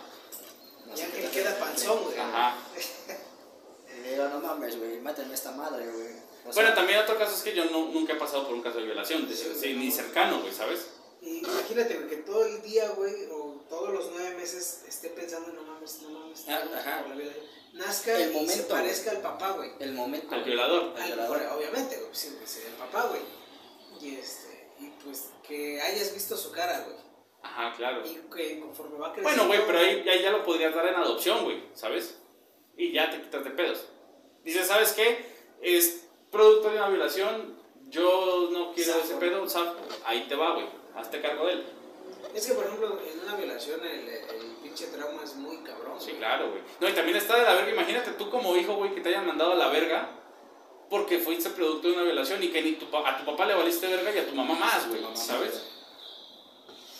[0.85, 2.19] No Y sé Ángel qué queda panzón, güey.
[2.19, 2.55] ajá.
[4.03, 6.07] Le digo, no mames, güey, mátenme a esta madre, güey.
[6.45, 8.61] O sea, Bueno, también otro caso es que yo no- nunca he pasado por un
[8.61, 9.79] caso de violación, de- Sí, sí, no.
[9.79, 10.87] ni cercano, güey, ¿sabes?
[11.21, 15.53] Y imagínate, güey, que todo el día, güey, o todos los nueve meses esté pensando,
[15.53, 17.03] no mames, no mames, Ah, no, ajá.
[17.05, 17.31] por la
[17.73, 19.71] nazca El y se momento, parezca al papá, güey.
[19.79, 20.35] El momento.
[20.35, 20.93] Al violador.
[20.99, 21.41] Al violador.
[21.55, 23.21] obviamente, güey, sí, güey, sería el papá, güey.
[24.03, 26.97] Y este, y pues que hayas visto su cara, güey.
[27.41, 28.01] Ajá, claro.
[28.05, 29.45] Y que conforme va creciendo.
[29.45, 32.19] Bueno, güey, pero ahí ya, ya lo podrías dar en adopción, güey, ¿sabes?
[32.75, 33.85] Y ya te quitas de pedos.
[34.43, 35.25] Dices, ¿sabes qué?
[35.61, 37.55] Es producto de una violación,
[37.87, 39.75] yo no quiero ese pedo, zafo.
[40.05, 41.65] ahí te va, güey, hazte cargo de él.
[42.35, 46.01] Es que, por ejemplo, en una violación el, el pinche trauma es muy cabrón.
[46.01, 46.17] Sí, güey.
[46.17, 46.61] claro, güey.
[46.81, 49.27] No, y también está de la verga, imagínate tú como hijo, güey, que te hayan
[49.27, 50.22] mandado a la verga
[50.93, 53.87] porque fuiste producto de una violación y que ni tu, a tu papá le valiste
[53.87, 55.63] verga y a tu mamá más, güey, ¿sabes?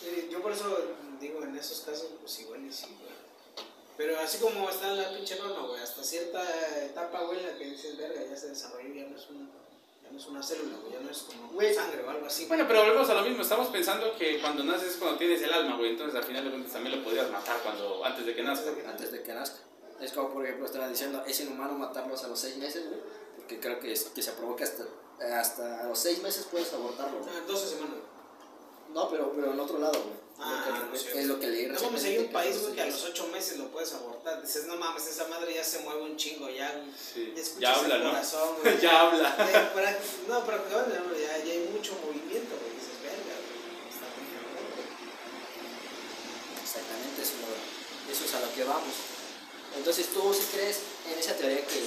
[0.00, 0.76] Sí, yo por eso
[1.20, 3.14] digo, en esos casos, pues igual y sí, güey.
[3.96, 6.42] Pero así como está en la pinche norma, güey, hasta cierta
[6.84, 9.48] etapa, güey, en la que dices, verga, ya se desarrolló, ya no es, un,
[10.02, 11.72] ya no es una célula, güey, ya no es como Güey.
[11.72, 12.46] sangre o algo así.
[12.46, 15.52] Bueno, pero volvemos a lo mismo, estamos pensando que cuando naces es cuando tienes el
[15.52, 18.42] alma, güey, entonces al final de cuentas también lo podrías matar cuando, antes de que
[18.42, 18.70] nazca.
[18.88, 19.60] Antes de que nazca.
[20.00, 23.23] Es como, por ejemplo, estaban diciendo, es inhumano matarlos a los seis meses, güey.
[23.44, 24.84] Porque creo que, es, que se provoca hasta,
[25.38, 27.30] hasta a los seis meses puedes abortarlo, güey.
[27.36, 27.96] Ah, 12 semanas.
[28.94, 30.14] No, pero, pero en otro lado, güey.
[30.38, 31.20] Ah, Lo que- no sé.
[31.20, 33.58] es lo que leí No mames, hay un país, güey, que a los 8 meses
[33.58, 34.40] lo puedes abortar.
[34.40, 36.82] Dices, no mames, esa madre ya se mueve un chingo, ya.
[36.96, 37.34] Sí.
[37.36, 38.10] Ya escuchas Ya habla, el ¿no?
[38.12, 38.80] corazón, güey.
[38.80, 39.36] Ya habla.
[39.52, 42.72] Ya, para- no, pero que bueno, no, ya, ya hay mucho movimiento, güey.
[42.74, 43.60] Dices, verga, güey.
[43.92, 44.24] Está muy.
[46.64, 47.34] Exactamente, eso,
[48.10, 48.94] eso es a lo que vamos.
[49.76, 50.78] Entonces, ¿tú sí crees
[51.12, 51.78] en esa teoría que,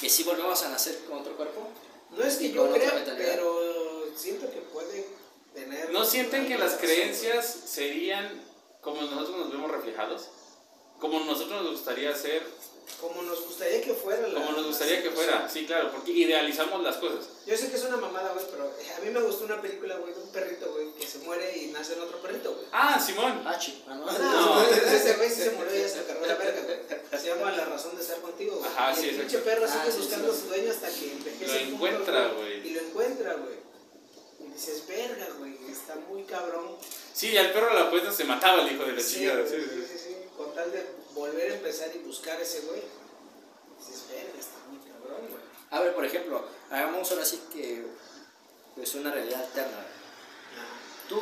[0.00, 1.68] que sí volvemos a nacer con otro cuerpo?
[2.10, 5.06] No es que yo crea, pero siento que puede
[5.54, 5.90] tener.
[5.90, 8.42] ¿No sienten que las creencias serían
[8.80, 10.28] como nosotros nos vemos reflejados?
[10.98, 12.42] Como nosotros nos gustaría ser?
[13.00, 14.26] Como nos gustaría que fuera.
[14.28, 15.48] la- como nos gustaría que fuera.
[15.48, 17.26] Sí, claro, porque idealizamos las cosas.
[17.46, 19.96] Yo sé que es una mamada, güey, pero eh, a mí me gustó una película,
[19.96, 22.66] güey, de un perrito, güey, que se muere y nace en otro perrito, güey.
[22.72, 23.42] Ah, Simón.
[23.46, 23.82] Ah, chi.
[23.88, 24.06] Ah, no.
[24.06, 27.20] No, ese güey sí se murió y ya se cargó la verga, güey.
[27.20, 28.70] Se llama La razón de estar contigo, güey.
[28.70, 30.38] Ajá, y sí, el pinche perro Ah, sigue sí, buscando sí.
[30.38, 31.46] a su dueño hasta que envejece.
[31.64, 32.66] Lo encuentra, güey.
[32.68, 33.54] Y lo encuentra, güey.
[34.40, 36.76] Y dices, verga, güey, está muy cabrón.
[37.12, 39.40] Sí, al perro a la puesta se mataba el hijo de la Sí, chingada.
[39.42, 39.86] güey, Sí, sí, sí.
[39.92, 40.16] sí, sí.
[40.36, 42.82] Con tal de volver a empezar y buscar ese güey.
[43.78, 45.42] Dices, verga, está muy cabrón, güey.
[45.70, 47.86] A ver, por ejemplo, hagamos ahora sí que
[48.74, 49.86] pues una realidad alterna.
[51.08, 51.20] Tú,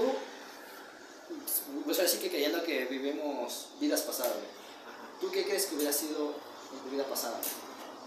[1.85, 4.47] pues ahora sí que creyendo que vivimos vidas pasadas, güey.
[4.47, 5.21] Ajá.
[5.21, 6.35] ¿Tú qué crees que hubiera sido
[6.73, 7.41] en tu vida pasada?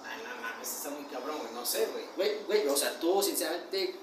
[0.06, 1.54] Ay, no mames, está muy cabrón, güey.
[1.54, 2.06] No sé, güey.
[2.16, 3.96] Güey, güey, o sea, tú sinceramente,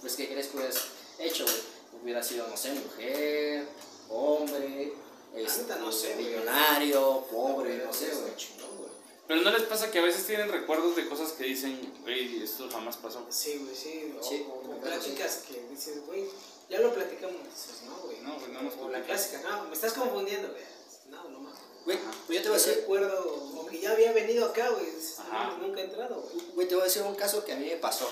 [0.00, 0.82] pues ¿qué crees que hubieras
[1.18, 1.76] hecho, güey?
[2.02, 3.66] Hubiera sido, no sé, mujer,
[4.08, 4.92] hombre,
[5.36, 6.26] este, no sé, güey.
[6.26, 8.36] millonario, pobre, no sé, güey.
[8.36, 8.90] chingón, güey.
[9.28, 12.68] Pero no les pasa que a veces tienen recuerdos de cosas que dicen, güey, esto
[12.70, 13.26] jamás pasó.
[13.30, 14.14] Sí, güey, sí.
[14.18, 16.24] O, Sí, o- o me pláticas que dices, güey,
[16.70, 17.36] ya lo platicamos.
[17.44, 18.18] Dices, no, güey.
[18.20, 20.62] No, pues no nos O la clásica, no, me estás confundiendo, güey.
[21.10, 21.58] No, no mames.
[21.84, 24.70] Güey, pues yo te voy a Yo decir, recuerdo, como que ya había venido acá,
[24.70, 24.86] güey.
[24.86, 25.56] No, Ajá.
[25.60, 26.44] nunca he entrado, güey.
[26.54, 28.08] güey, te voy a decir un caso que a mí me pasó.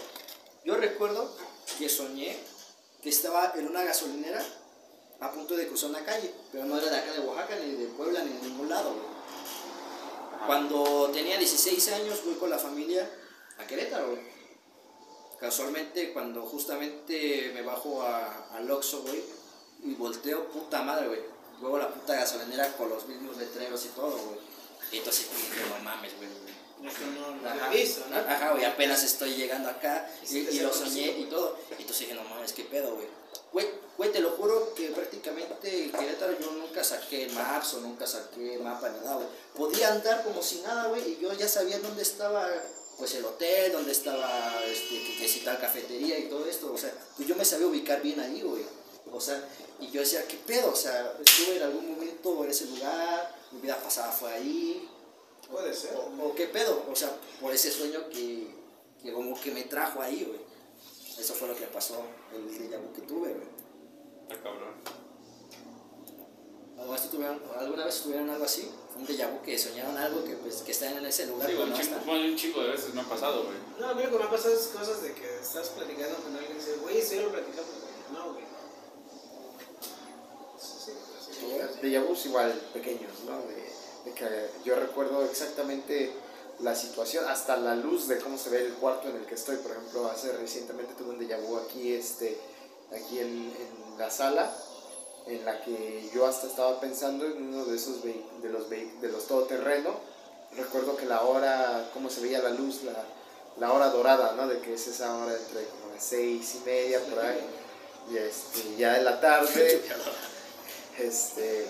[0.64, 1.30] Yo recuerdo
[1.78, 2.36] que soñé
[3.02, 4.44] que estaba en una gasolinera
[5.24, 7.86] a punto de cruzar una calle, pero no era de acá de Oaxaca, ni de
[7.86, 9.14] Puebla, ni de ningún lado, güey.
[10.46, 13.10] Cuando tenía 16 años fui con la familia
[13.58, 14.20] a Querétaro, güey.
[15.40, 19.22] Casualmente cuando justamente me bajo a, al Oxxo, güey,
[19.82, 21.20] y volteo, puta madre, güey.
[21.60, 24.38] Luego la puta gasolinera con los mismos letreros y todo, güey.
[24.92, 26.28] Y entonces dije, no mames, güey.
[27.46, 27.70] Ajá.
[28.28, 31.58] Ajá, güey, apenas estoy llegando acá Y y, lo soñé y todo.
[31.70, 33.23] Y entonces dije, no mames, qué pedo, güey.
[33.96, 38.88] Güey, te lo juro que prácticamente Querétaro yo nunca saqué maps o nunca saqué mapa
[38.88, 39.28] ni nada, güey.
[39.54, 42.48] Podía andar como si nada, güey, y yo ya sabía dónde estaba,
[42.98, 46.72] pues, el hotel, dónde estaba, este, que, que si tal cafetería y todo esto.
[46.72, 48.64] O sea, pues yo me sabía ubicar bien ahí, güey.
[49.12, 50.72] O sea, y yo decía, ¿qué pedo?
[50.72, 54.88] O sea, estuve en algún momento en ese lugar, mi vida pasada fue ahí,
[55.48, 55.94] Puede ser.
[55.94, 58.48] o, o qué pedo, o sea, por ese sueño que,
[59.02, 60.40] que como que me trajo ahí, güey.
[61.18, 62.02] Eso fue lo que pasó,
[62.34, 63.48] el déjà vu que tuve, güey.
[64.22, 64.74] Está cabrón.
[66.76, 68.70] ¿Alguna vez, tuvieron, ¿Alguna vez tuvieron algo así?
[68.96, 71.70] Un déjà vu que soñaron algo que, pues, que están en ese lugar, Sí, un
[71.70, 73.56] no chingo, bueno, un chingo de veces me ha pasado, güey.
[73.78, 76.34] No, a mí lo que me ha pasado es cosas de que estás platicando con
[76.34, 77.70] alguien y dices, güey, ya lo platicamos.
[78.12, 78.44] No, güey.
[80.58, 81.40] Sí, sí, sí.
[81.40, 81.90] ¿Tú, güey?
[81.92, 83.38] De vus igual pequeños, ¿no?
[83.42, 86.12] De, de que yo recuerdo exactamente
[86.60, 89.56] la situación, hasta la luz de cómo se ve el cuarto en el que estoy.
[89.56, 92.38] Por ejemplo, hace recientemente tuve un déjà vu aquí, este,
[92.92, 94.50] aquí en, en la sala,
[95.26, 99.26] en la que yo hasta estaba pensando en uno de esos de los de los
[99.26, 99.94] todoterreno.
[100.56, 103.04] Recuerdo que la hora, cómo se veía la luz, la,
[103.58, 104.46] la hora dorada, ¿no?
[104.46, 107.40] De que es esa hora entre como las seis y media por ahí.
[108.10, 109.82] Y este, ya en la tarde,
[110.98, 111.66] este,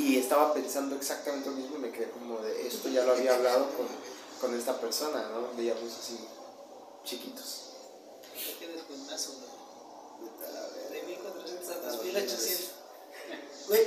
[0.00, 3.34] Y estaba pensando exactamente lo mismo y me quedé como de esto ya lo había
[3.34, 3.86] hablado con,
[4.40, 5.54] con esta persona, ¿no?
[5.56, 6.18] Veíamos así
[7.04, 7.66] chiquitos.
[10.90, 12.70] De 1400 a 2800.
[13.68, 13.86] Güey,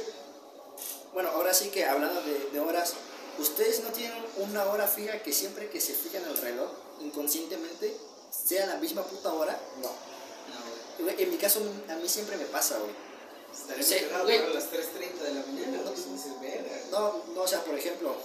[1.13, 2.93] bueno, ahora sí que hablando de, de horas,
[3.39, 6.69] ¿ustedes no tienen una hora fija que siempre que se fijan el reloj,
[7.01, 7.97] inconscientemente,
[8.29, 9.59] sea la misma puta hora?
[9.77, 9.87] No.
[9.89, 11.05] No.
[11.05, 11.59] Güey, en mi caso,
[11.89, 13.12] a mí siempre me pasa, güey.
[13.53, 14.37] Estaría Sí, güey.
[14.37, 16.71] a las 3.30 de la mañana, dices, verga.
[16.91, 18.15] No, no, o sea, por ejemplo,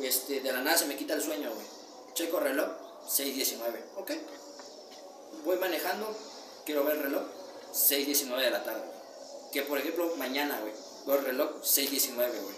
[0.00, 1.66] este, de la nada se me quita el sueño, güey.
[2.14, 2.68] Checo reloj,
[3.08, 3.60] 6.19,
[3.96, 4.10] ok.
[5.44, 6.14] Voy manejando,
[6.64, 7.22] quiero ver el reloj,
[7.72, 8.84] 6.19 de la tarde.
[9.52, 10.72] Que por ejemplo, mañana, güey,
[11.06, 12.56] veo el reloj, 6.19, güey.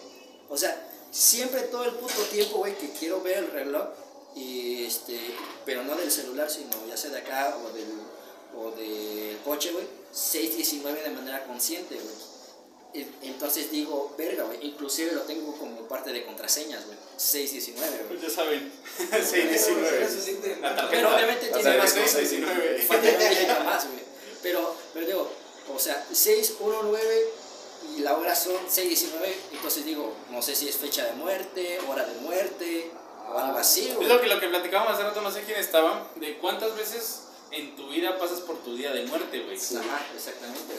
[0.48, 3.88] O sea, siempre todo el puto tiempo, güey, que quiero ver el reloj,
[4.34, 5.18] y este,
[5.64, 7.86] pero no del celular, sino ya sea de acá o del,
[8.56, 12.14] o del coche, güey, 6.19 de manera consciente, güey.
[12.94, 14.58] E- Entonces digo, verga, güey.
[14.66, 16.96] Inclusive lo tengo como parte de contraseñas, güey.
[17.16, 18.08] 619, güey.
[18.08, 18.72] Pues ya saben.
[19.12, 20.08] Eso 619.
[20.08, 20.90] sí te- La tarjeta.
[20.90, 22.10] Pero obviamente tiene sea, más cosas.
[22.12, 22.82] 619.
[22.88, 24.04] Falta que llega más, güey.
[24.42, 25.30] Pero, pero digo,
[25.74, 27.28] o sea, 619
[27.96, 29.34] y la hora son 619.
[29.52, 32.90] Entonces digo, no sé si es fecha de muerte, hora de muerte
[33.28, 34.06] o algo así, Es güey.
[34.08, 37.22] lo que, lo que platicábamos hace rato, no sé quién estaba, de cuántas veces
[37.54, 39.56] en tu vida pasas por tu día de muerte, güey.
[39.56, 40.74] Ajá, exactamente,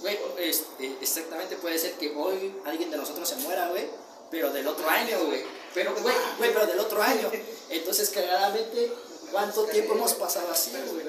[0.00, 0.16] güey.
[0.36, 3.86] Güey, este, exactamente puede ser que hoy alguien de nosotros se muera, güey,
[4.30, 5.42] pero del otro año, güey.
[5.74, 7.30] Pero, güey, güey, pero del otro año.
[7.68, 8.92] Entonces, claramente,
[9.30, 11.04] ¿cuánto tiempo hemos pasado así, güey?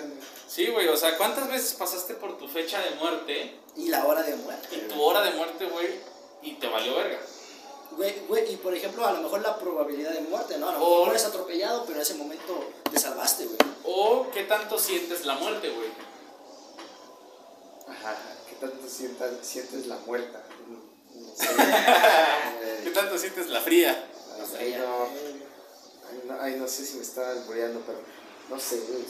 [0.47, 4.21] Sí, güey, o sea, ¿cuántas veces pasaste por tu fecha de muerte Y la hora
[4.23, 4.75] de muerte.
[4.75, 5.87] y tu hora de muerte, güey,
[6.41, 7.19] y te valió verga?
[7.91, 10.69] Güey, güey, y por ejemplo, a lo mejor la probabilidad de muerte, ¿no?
[10.69, 13.57] A lo O- mejor eres atropellado, pero en ese momento te salvaste, güey.
[13.93, 15.89] O qué tanto sientes la muerte, güey.
[17.87, 18.15] Ajá.
[18.47, 20.41] ¿Qué tanto sientas, sientes la muerta?
[20.69, 21.47] No, sé.
[22.83, 24.07] ¿Qué tanto sientes la fría?
[24.57, 27.99] ahí, no, ahí no, ahí no sé si me está albureando, pero
[28.49, 28.79] no sé.
[28.79, 29.03] güey,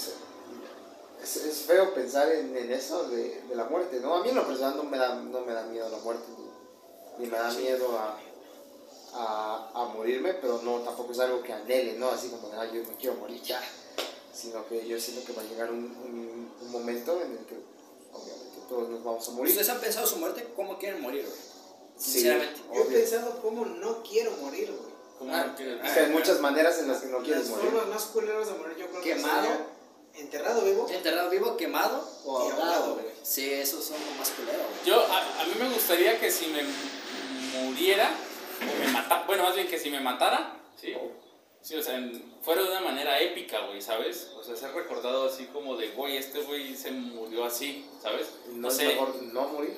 [1.21, 4.15] es, es feo pensar en, en eso de, de la muerte, ¿no?
[4.15, 7.23] A mí en lo personal no me da, no me da miedo la muerte, ni,
[7.23, 8.17] ni me da miedo a,
[9.13, 12.09] a, a morirme, pero no, tampoco es algo que anhele, ¿no?
[12.09, 13.61] Así como, ah, yo me quiero morir ya,
[14.41, 17.55] sino que yo siento que va a llegar un, un, un momento en el que
[18.13, 19.49] obviamente todos nos vamos a morir.
[19.51, 20.47] ¿Ustedes han pensado su muerte?
[20.55, 21.37] ¿Cómo quieren morir, güey?
[21.97, 22.61] Sí, Sinceramente.
[22.73, 24.91] Yo he pensado cómo no quiero morir, güey.
[25.19, 27.69] Como Ah, que- Es que hay muchas maneras en las que no quieres Las morir.
[27.71, 29.41] formas más culeras de morir, yo creo que Quemado.
[29.43, 29.65] sería
[30.15, 30.87] enterrado vivo.
[30.89, 33.05] ¿Enterrado vivo, quemado o ahogado, güey?
[33.21, 34.85] Sí, esos son los más culeros, güey.
[34.85, 36.63] Yo, a, a mí me gustaría que si me
[37.63, 38.09] muriera,
[38.61, 40.93] o me matara, bueno, más bien que si me matara, ¿sí?
[41.63, 44.31] Sí, o sea, en- fuera de una manera épica, güey, ¿sabes?
[44.35, 48.29] O sea, ser recordado así como de, güey, este güey se murió así, ¿sabes?
[48.47, 48.85] No No sé.
[48.87, 49.77] mejor no morir.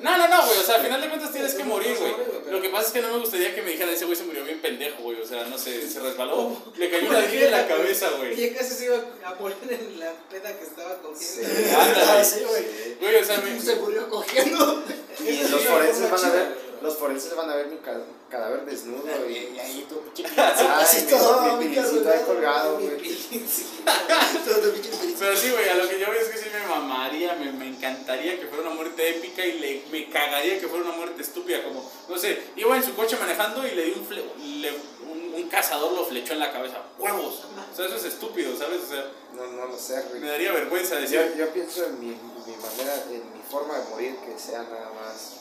[0.00, 2.14] No, no, no, güey, o sea, al final de cuentas tienes que morir, güey.
[2.50, 4.42] Lo que pasa es que no me gustaría que me dijeran, ese güey se murió
[4.42, 8.08] bien pendejo, güey, o sea, no sé, se resbaló, le cayó una en la cabeza,
[8.16, 8.42] güey.
[8.44, 8.96] Y casi se iba
[9.26, 11.78] a morir en la peda que estaba cogiendo.
[11.78, 12.24] Ándale.
[12.24, 12.94] sí, güey.
[12.98, 13.60] Güey, o sea, me...
[13.60, 14.82] Se murió cogiendo.
[15.20, 18.00] Y los sí, forenses van a ver, los forenses van a ver mi ca-
[18.32, 22.96] cadáver desnudo Y y ahí tu pinche así todo, mi pincito ahí colgado, güey.
[22.96, 23.64] pinche-
[24.44, 25.18] Todo pinche pincito.
[25.20, 27.68] Pero sí, güey, a lo que yo veo es que sí me mamaría, me, me
[27.68, 31.62] encantaría que fuera una muerte épica y le, me cagaría que fuera una muerte estúpida,
[31.62, 34.72] como, no sé, iba en su coche manejando y le di un, fle- le-
[35.10, 38.80] un, un cazador lo flechó en la cabeza, huevos, o sea, eso es estúpido, ¿sabes?
[38.84, 40.30] O sea, No, no lo sé, me güey.
[40.30, 44.16] daría vergüenza Yo, decir, yo pienso en mi, mi manera, en mi forma de morir,
[44.26, 45.36] que sea nada más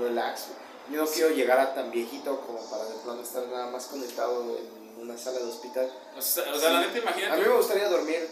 [0.00, 0.46] relax.
[0.48, 0.65] güey.
[0.90, 4.56] Yo no quiero llegar a tan viejito como para de plano estar nada más conectado
[4.56, 5.90] en una sala de hospital.
[6.16, 8.28] o sea, o sea, la neta, A mí imagínate, me gustaría dormir,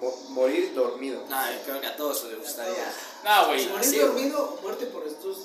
[0.00, 1.22] mo- morir dormido.
[1.28, 2.92] No, yo creo que a todos les gustaría.
[3.24, 5.36] no, güey, ¿Morir Sí, dormido o muerte por estos?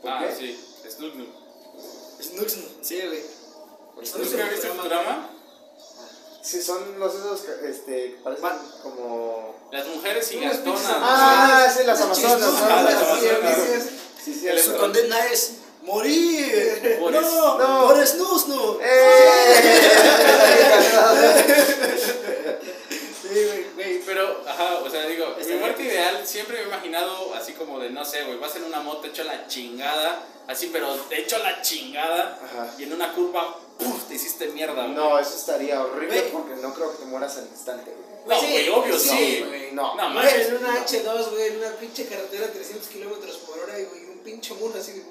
[0.00, 0.34] ¿Por ah, qué?
[0.34, 0.58] sí,
[0.98, 1.26] Noob.
[2.22, 3.22] Snooks, sí, güey.
[3.96, 5.28] ¿Nunca viste Futurama?
[6.42, 8.50] Sí, son los esos que este, parecen
[8.82, 9.54] como...
[9.70, 10.82] Las mujeres pinches gigantonas.
[10.88, 12.42] Ah, sí, las amazonas.
[12.62, 13.84] Ah, las amazonas.
[14.24, 15.52] Sí, sí, sí, Su condena es
[15.82, 16.98] morir.
[17.00, 17.86] Por no, no.
[17.88, 18.78] por snus, no.
[18.80, 19.54] ¡Eh!
[23.22, 24.02] Sí.
[24.04, 27.90] Pero, ajá, o sea, digo, mi muerte ideal siempre me he imaginado así como de,
[27.90, 32.38] no sé, güey, vas en una moto hecho la chingada, así, pero hecho la chingada,
[32.44, 32.74] Ajá.
[32.78, 34.04] y en una curva, ¡puf!
[34.08, 34.94] te hiciste mierda, güey.
[34.94, 38.02] No, eso estaría horrible porque no creo que te mueras al instante, güey.
[38.26, 39.72] No, Sí, güey, obvio, sí, güey.
[39.72, 39.96] No.
[39.96, 40.48] No, mames.
[40.48, 44.01] en una H2, güey, en una pinche carretera a 300 kilómetros por hora y güey,
[44.22, 45.04] pinche mono así de...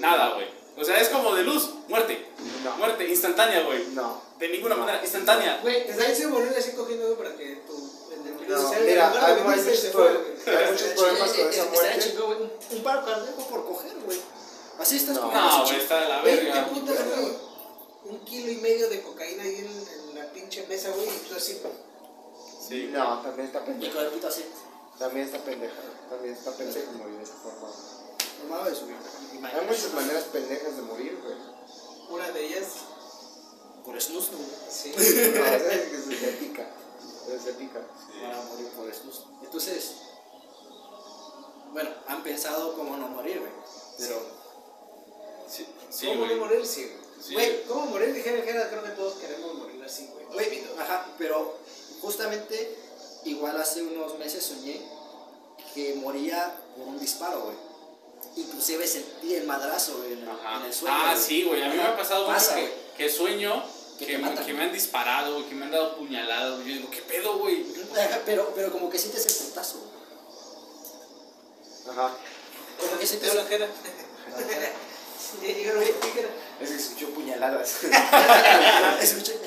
[0.00, 0.46] Nada, güey.
[0.76, 2.26] O sea, es como de luz, muerte.
[2.64, 2.76] No.
[2.76, 3.86] Muerte, instantánea, güey.
[3.92, 4.20] No.
[4.38, 5.60] De ninguna manera, instantánea.
[5.62, 7.94] Güey, desde ahí se morir así cogiendo güey, para que tu...
[8.48, 10.56] No, mira, lugar de ¿has venirse, se visto, fue, güey.
[10.58, 12.14] Hay muchos problemas con esa muerte.
[12.22, 14.20] Un, un paro cardíaco por coger, güey.
[14.78, 15.32] Así estás No.
[15.32, 16.68] No, güey, está de la verga.
[18.04, 21.36] Un kilo y medio de cocaína ahí en, en la pinche mesa, güey, y tú
[21.36, 21.58] así.
[22.68, 22.90] Sí.
[22.92, 23.98] No, también está pendeja.
[24.98, 25.80] También está pendeja.
[26.10, 27.63] También está pendeja morir de esa forma.
[28.62, 31.34] Hay muchas maneras pendejas de morir, güey.
[32.10, 32.66] Una de ellas,
[33.84, 34.50] Por snus, no, güey.
[34.70, 34.92] sí.
[34.96, 36.70] No, es que es ética.
[37.34, 37.80] Es ética.
[38.22, 39.24] Para morir por snus.
[39.42, 39.92] Entonces,
[41.72, 43.52] bueno, han pensado cómo no morir, güey.
[43.98, 44.44] Pero,
[45.48, 46.34] Sí, sí, ¿Cómo güey.
[46.36, 46.66] no morir?
[46.66, 47.04] Sí, güey.
[47.22, 47.34] Sí.
[47.34, 48.14] Güey, ¿cómo morir?
[48.14, 50.26] Dijera, dijera, creo que todos queremos morir así, güey.
[50.48, 51.58] güey, ajá, pero
[52.00, 52.76] justamente
[53.24, 54.80] igual hace unos meses soñé
[55.74, 57.56] que moría por un disparo, güey.
[58.36, 60.96] Inclusive sentí el madrazo, güey, en el, en el sueño.
[60.96, 61.24] Ah, güey.
[61.24, 61.62] sí, güey.
[61.62, 62.66] A mí me ha pasado Pasa, mucho
[62.96, 63.64] que, que sueño
[63.98, 64.44] Que que, me, matan.
[64.44, 66.58] que me han disparado, güey, que me han dado puñaladas.
[66.58, 67.64] Yo digo, ¿qué pedo, güey?
[67.92, 69.94] Ajá, Pero, pero como que sientes el putazo, güey.
[71.96, 72.10] Ajá.
[72.80, 73.30] Como que sientes...
[73.30, 73.68] Te la jera.
[76.60, 77.84] Es que escuchó puñaladas.
[79.00, 79.38] escuché,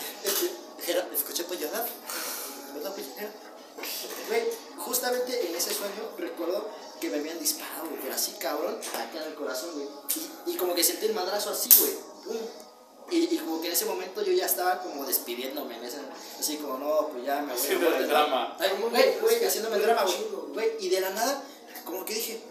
[10.87, 11.93] sentí el madrazo así, güey.
[12.25, 12.47] pum.
[13.09, 15.97] Y, y como que en ese momento yo ya estaba como despidiéndome, en ese,
[16.39, 18.57] así como, no, pues ya me voy Haciendo el drama.
[18.59, 20.03] Ay, ¿Cómo Güey, haciéndome el drama,
[20.53, 20.71] güey.
[20.81, 21.41] y de la nada,
[21.85, 22.41] como que dije,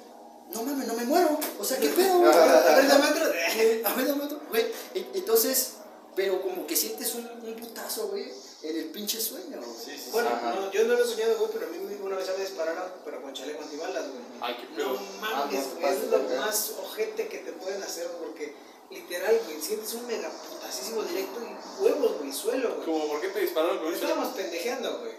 [0.55, 1.39] no mames, no me muero.
[1.59, 2.33] O sea, ¿qué pedo, güey?
[2.33, 3.25] A ver, dame otro.
[3.85, 4.65] A ver, dame otro, güey.
[4.95, 5.73] Entonces,
[6.15, 8.33] pero como que sientes un, un putazo, güey,
[8.63, 9.59] en el pinche sueño.
[9.59, 9.71] güey.
[9.85, 12.17] Sí, sí, Bueno, no, yo no lo he soñado, güey, pero a mí me- una
[12.17, 14.23] vez me dispararon, pero con chaleco antibalas, güey.
[14.41, 14.95] Ay, qué No.
[15.23, 18.55] Ah, mames, no güey, pases es lo más ojete que te pueden hacer, porque
[18.91, 22.87] literal, güey, sientes un mega putasísimo directo y huevos, güey, suelo, güey.
[22.87, 24.07] ¿Cómo, ¿Por qué te dispararon con chaleco?
[24.07, 25.13] Estábamos pendejeando, güey.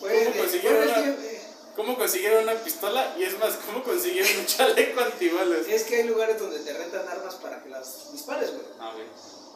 [0.00, 1.16] ¿Cómo consiguieron una-
[1.76, 3.14] ¿Cómo consiguieron una pistola?
[3.18, 5.66] Y es más, ¿cómo consiguieron un chaleco antibalas?
[5.68, 8.62] Es que hay lugares donde te rentan armas para que las dispares, güey.
[8.80, 9.06] Ah, güey.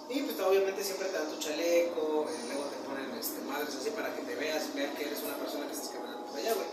[0.09, 3.91] Y pues obviamente siempre te dan tu chaleco, eh, luego te ponen este, madres así
[3.91, 6.67] para que te veas, vean que eres una persona que estás caminando por allá, güey.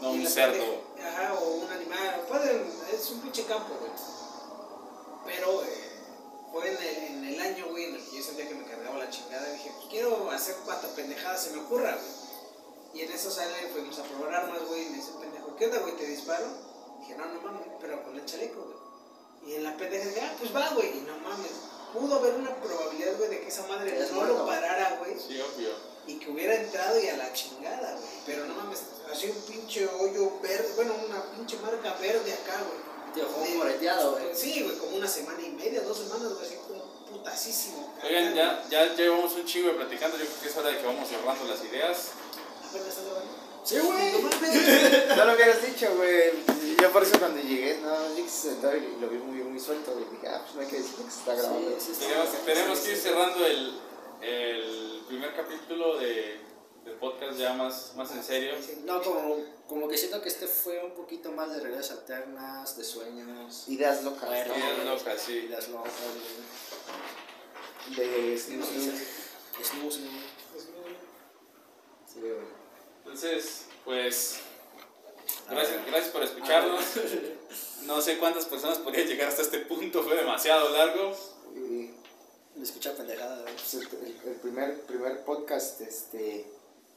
[0.00, 0.52] No, un cerdo.
[0.52, 3.90] pendeja- Ajá, o un animal, pueden, es un pinche campo, güey.
[5.24, 5.90] Pero eh,
[6.52, 8.98] fue en el, en el año, güey, en el que yo sentía que me cargaba
[8.98, 9.50] la chingada.
[9.52, 12.24] Dije, pues quiero hacer cuanta pendejada se me ocurra, güey.
[12.94, 15.78] Y en eso sale, fuimos a probar armas, güey, y me dice pendejo, ¿qué onda,
[15.78, 15.96] güey?
[15.96, 16.46] ¿Te disparo?
[17.00, 19.50] Dije, no, no mames, pero con el chaleco, güey.
[19.52, 20.98] Y en la pendeja dije, ah, pues va, güey.
[20.98, 21.50] Y no mames,
[21.94, 25.40] pudo haber una probabilidad, güey, de que esa madre es no lo parara, güey Sí,
[25.40, 25.70] obvio.
[26.06, 28.04] y que hubiera entrado y a la chingada, güey.
[28.26, 28.80] Pero no mames,
[29.10, 32.84] así un pinche hoyo verde, bueno, una pinche marca verde acá, güey.
[33.14, 34.34] Tío, como De- moreteado, güey.
[34.34, 37.94] Sí, güey, como una semana y media, dos semanas, güey, así como putasísimo.
[38.02, 40.18] Oigan, ya, ya llevamos un chingo de platicando.
[40.18, 42.08] Yo creo que es hora de que vamos cerrando las ideas.
[42.68, 43.33] Apenas estás grabando.
[43.64, 44.12] Sí, güey.
[45.16, 46.32] No lo hubieras dicho, güey.
[46.80, 49.96] Yo por eso cuando llegué, no, yo quise sentar y lo vi muy, muy suelto.
[49.98, 51.80] Y dije, ah, pues no hay que decir que se está grabando.
[51.80, 52.04] Sí, sí,
[52.44, 53.80] Tenemos, que ir cerrando el,
[54.20, 56.40] el primer capítulo de,
[56.84, 58.52] del podcast ya más, más en serio.
[58.84, 62.84] No, como, como que siento que este fue un poquito más de realidades alternas, de
[62.84, 63.64] sueños.
[63.68, 65.46] Ideas locas, Bueno, Ideas locas, sí.
[65.48, 65.92] Ideas locas,
[67.88, 67.96] ¿no?
[67.96, 68.38] De güey.
[68.38, 68.68] Snus,
[70.00, 70.34] güey.
[72.06, 72.63] Sí, güey.
[73.04, 74.36] Entonces, pues,
[75.50, 76.82] gracias, gracias por escucharnos.
[77.82, 81.14] No sé cuántas personas podrían llegar hasta este punto, fue demasiado largo.
[81.54, 81.90] Y,
[82.56, 83.54] Me escucha pendejada, güey.
[83.54, 83.82] pues, el,
[84.26, 86.46] el- primer, primer podcast, este,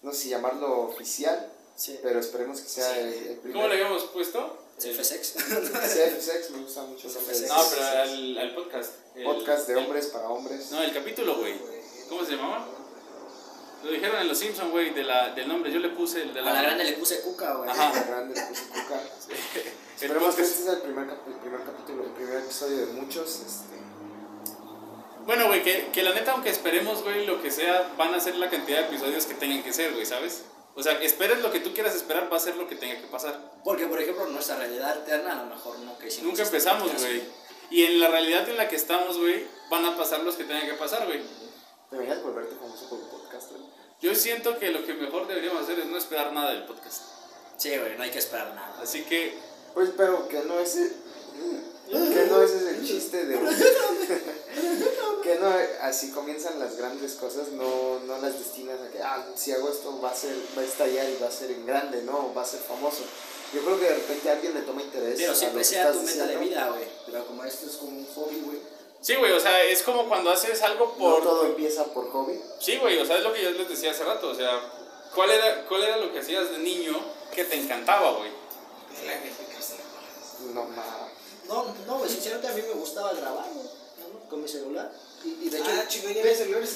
[0.02, 2.00] no sé si llamarlo oficial, Sí.
[2.02, 3.00] pero esperemos que sea Sí.
[3.00, 3.54] el, el primer.
[3.54, 4.64] ¿Cómo le habíamos puesto?
[4.78, 5.34] Sex.
[5.34, 8.92] CFSX, me gusta mucho el nombre de No, pero al, al podcast.
[9.16, 10.72] El- Podcast de el- hombres para hombres.
[10.72, 11.56] No, el capítulo, güey.
[12.08, 12.68] ¿Cómo se llamaba?
[13.84, 15.72] Lo dijeron en Los Simpsons, güey, de la, del nombre.
[15.72, 16.54] Yo le puse el de A la...
[16.54, 17.70] la grande le puse cuca, güey.
[17.70, 17.94] Ajá.
[17.94, 19.02] La grande le puse cuca.
[19.30, 23.42] El Esperemos que este sea el primer, el primer capítulo, el primer episodio de muchos.
[23.42, 23.76] Este,
[25.26, 28.36] Bueno, güey, que, que la neta, aunque esperemos, güey, lo que sea, van a ser
[28.36, 30.44] la cantidad de episodios que tengan que ser, güey, ¿sabes?
[30.76, 33.08] O sea, esperes lo que tú quieras esperar, va a ser lo que tenga que
[33.08, 33.54] pasar.
[33.64, 36.28] Porque, por ejemplo, nuestra realidad alterna a lo mejor nunca hicimos.
[36.28, 37.24] Nunca este empezamos, güey.
[37.72, 40.68] Y en la realidad en la que estamos, güey, van a pasar los que tengan
[40.68, 41.22] que pasar, güey.
[41.90, 43.17] deberías volverte famoso por.
[44.02, 47.02] Yo siento que lo que mejor deberíamos hacer es no esperar nada del podcast.
[47.58, 48.80] Sí, güey, no hay que esperar nada.
[48.82, 49.34] Así que,
[49.74, 50.94] Pues, pero que no es el,
[51.88, 53.38] que no ese es el chiste de
[55.24, 59.52] que no así comienzan las grandes cosas, no, no las destinas a que ah, si
[59.52, 62.34] hago esto va a ser, va a estallar y va a ser en grande, no,
[62.34, 63.04] va a ser famoso.
[63.54, 65.16] Yo creo que de repente a alguien le toma interés.
[65.18, 66.88] Pero siempre sea tu meta de vida, güey.
[67.06, 68.58] Pero como esto es como un hobby, güey.
[69.02, 71.24] Sí, güey, o sea, es como cuando haces algo No por...
[71.24, 72.40] todo empieza por hobby.
[72.60, 74.60] Sí, güey, o sea, es lo que yo les decía hace rato, o sea,
[75.14, 77.00] ¿cuál era, cuál era lo que hacías de niño
[77.34, 78.32] que te encantaba, güey?
[80.54, 80.78] No mames.
[81.48, 84.30] No, no, güey, sinceramente a mí me gustaba grabar, güey, ¿no?
[84.30, 84.92] con mi celular.
[85.24, 86.76] Y, y de hecho, Ah, chico, ya güey, ves celulares?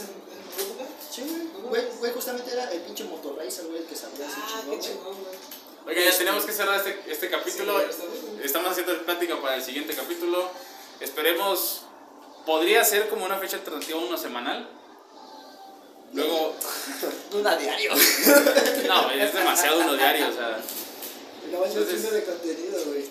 [1.09, 4.61] Sí, güey, güey, güey, justamente era el pinche Motorracer, güey, el que salía así Ah,
[4.61, 5.35] chingón, chingón, güey.
[5.87, 7.79] Oiga, ya tenemos que cerrar este, este capítulo.
[7.81, 8.03] Sí.
[8.43, 10.49] Estamos haciendo plática para el siguiente capítulo.
[10.99, 11.81] Esperemos,
[12.45, 14.67] podría ser como una fecha alternativa, uno semanal.
[16.13, 16.55] Luego,
[17.33, 17.91] Una diario.
[18.87, 20.59] no, es demasiado uno diario, o sea.
[21.51, 23.09] No, es un Entonces- de contenido, güey.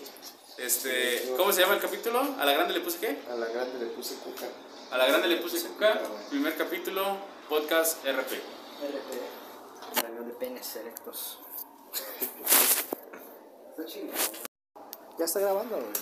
[0.59, 2.21] Este, ¿cómo se llama el capítulo?
[2.39, 3.19] ¿A la grande le puse qué?
[3.31, 4.45] A la grande le puse cuca.
[4.91, 5.99] A la grande le puse cuca.
[6.29, 7.17] Primer capítulo,
[7.49, 8.33] podcast RP.
[8.35, 10.03] RP.
[10.03, 11.39] Reunión de penes selectos.
[13.71, 14.15] Está chingón.
[15.19, 15.93] Ya está grabando, güey.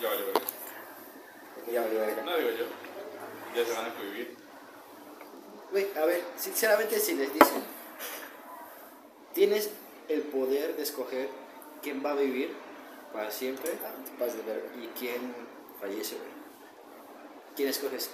[0.00, 0.40] Ya vale, verga.
[1.72, 2.22] Ya valió verga.
[2.22, 2.64] No digo yo.
[3.56, 4.36] Ya se van a prohibir.
[5.70, 7.62] Güey, a ver, sinceramente si les dicen,
[9.32, 9.70] tienes
[10.08, 11.28] el poder de escoger
[11.82, 12.54] quién va a vivir
[13.12, 14.68] para siempre Ah, de verga.
[14.82, 15.34] y quién
[15.80, 16.28] fallece, güey.
[17.56, 18.10] ¿Quién escoges?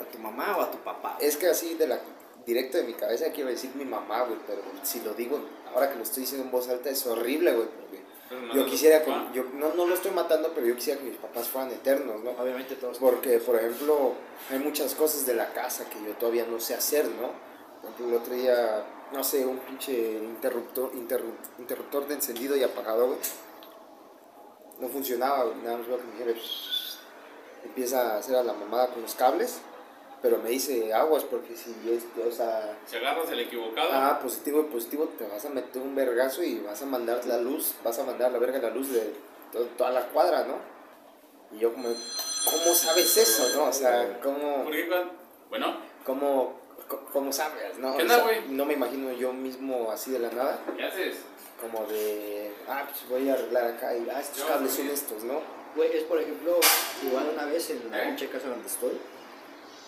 [0.00, 1.16] ¿A tu mamá o a tu papá?
[1.20, 2.00] Es que así de la
[2.46, 5.40] directo de mi cabeza quiero decir mi mamá, güey, pero si lo digo,
[5.74, 8.00] ahora que lo estoy diciendo en voz alta es horrible, güey, porque
[8.54, 11.48] yo quisiera que, yo no, no lo estoy matando, pero yo quisiera que mis papás
[11.48, 12.30] fueran eternos, ¿no?
[12.32, 12.98] Obviamente todos.
[12.98, 14.12] Porque, por ejemplo,
[14.50, 17.30] hay muchas cosas de la casa que yo todavía no sé hacer, ¿no?
[17.82, 22.62] Por ejemplo, el otro día, no sé, un pinche interruptor, interrup- interruptor de encendido y
[22.62, 23.18] apagado, güey.
[24.78, 25.56] No funcionaba, güey.
[25.64, 26.40] Nada más veo que jefe
[27.64, 29.60] empieza a hacer a la mamada con los cables,
[30.22, 34.60] pero me dice aguas porque si es, o sea, Si agarras el equivocado, ah, positivo
[34.60, 37.98] y positivo, te vas a meter un vergazo y vas a mandar la luz, vas
[37.98, 39.12] a mandar la verga la luz de
[39.52, 40.56] to- toda la cuadra, ¿no?
[41.56, 43.64] Y yo como, ¿cómo sabes eso, no?
[43.68, 44.88] O sea, ¿cómo, ¿por qué
[45.48, 46.60] Bueno, cómo,
[47.12, 47.96] cómo sabes, no?
[47.96, 48.48] ¿Qué O sea, güey?
[48.48, 51.16] no me imagino yo mismo así de la nada, ¿qué haces?
[51.60, 55.24] como de, ah, pues voy a arreglar acá y, ah, estos Yo, cables son estos,
[55.24, 55.40] ¿no?
[55.76, 56.58] Güey, es por ejemplo,
[57.02, 58.06] igual una vez en la ¿Eh?
[58.06, 58.92] pinche casa donde estoy,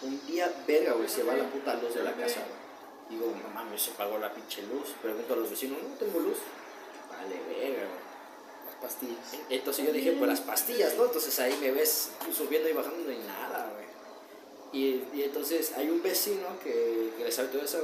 [0.03, 2.63] un día verga, güey, se va la puta luz de la casa, güey.
[3.11, 4.95] Digo, no mames, se apagó la pinche luz.
[5.01, 6.39] Pregunto a los vecinos, no tengo luz.
[7.11, 8.03] Vale, verga, güey.
[8.67, 9.39] Las pastillas.
[9.51, 11.05] Entonces yo dije, pues las pastillas, ¿no?
[11.05, 13.83] Entonces ahí me ves subiendo y bajando y nada, güey.
[14.73, 17.79] Y, y entonces hay un vecino que, que le sabe todo eso,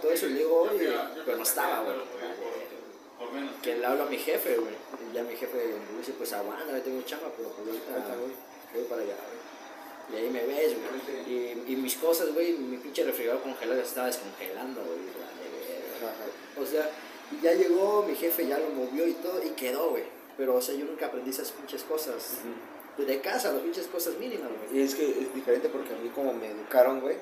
[0.00, 0.94] todo eso y le digo, oye,
[1.24, 1.96] pero no estaba, güey.
[3.62, 4.74] Que le hablo a mi jefe, güey.
[5.10, 5.56] Y ya mi jefe
[5.90, 9.42] me dice, pues aguanta, tengo chamba, pero pues ahorita voy para allá, güey.
[10.10, 11.32] Y ahí me ves, güey.
[11.34, 14.98] Y, y mis cosas, güey, mi pinche refrigerador congelado ya se estaba descongelando, güey.
[16.56, 16.88] O sea,
[17.42, 20.04] ya llegó, mi jefe ya lo movió y todo, y quedó, güey.
[20.36, 22.38] Pero, o sea, yo nunca aprendí esas pinches cosas.
[22.98, 24.80] De casa, las pinches cosas mínimas, güey.
[24.80, 27.16] Y es que es diferente porque a mí como me educaron, güey,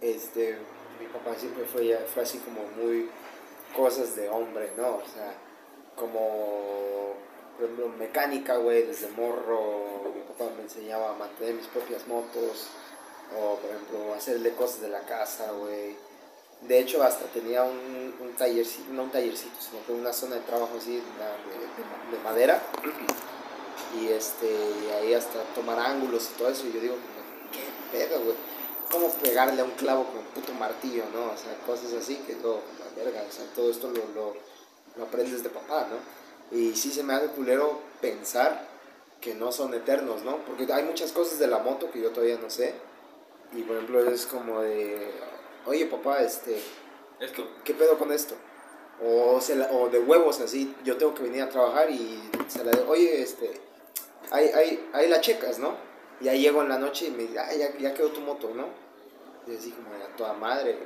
[0.00, 0.56] este,
[1.00, 3.08] mi papá siempre fue, ya- fue así como muy
[3.76, 4.96] cosas de hombre, ¿no?
[4.96, 5.34] O sea,
[5.96, 7.14] como,
[7.60, 12.68] por ejemplo, mecánica, güey, desde morro, mi papá me enseñaba a mantener mis propias motos,
[13.38, 15.94] o por ejemplo, hacerle cosas de la casa, güey.
[16.62, 20.42] De hecho, hasta tenía un, un tallercito, no un tallercito, sino que una zona de
[20.42, 22.62] trabajo así de, de- de madera.
[23.98, 24.48] Y este
[25.00, 26.66] ahí hasta tomar ángulos y todo eso.
[26.66, 26.94] Y yo digo
[27.52, 28.36] qué pedo güey
[28.90, 32.34] cómo pegarle a un clavo con un puto martillo no o sea cosas así que
[32.36, 34.34] lo la verga o sea todo esto lo,
[34.96, 35.96] lo aprendes de papá no
[36.50, 38.66] y sí se me hace culero pensar
[39.20, 42.38] que no son eternos no porque hay muchas cosas de la moto que yo todavía
[42.42, 42.74] no sé
[43.52, 45.10] y por ejemplo es como de
[45.66, 46.60] oye papá este
[47.20, 47.46] Esto.
[47.64, 48.34] ¿qué pedo con esto?
[49.02, 52.62] O, se la- o de huevos así, yo tengo que venir a trabajar y se
[52.64, 53.50] la de, oye, este,
[54.30, 55.74] ahí, ahí, ahí la checas, ¿no?
[56.20, 58.50] Y ahí llego en la noche y me dice, ah, ya, ya quedó tu moto,
[58.54, 58.66] ¿no?
[59.46, 60.76] Y así como de a toda madre,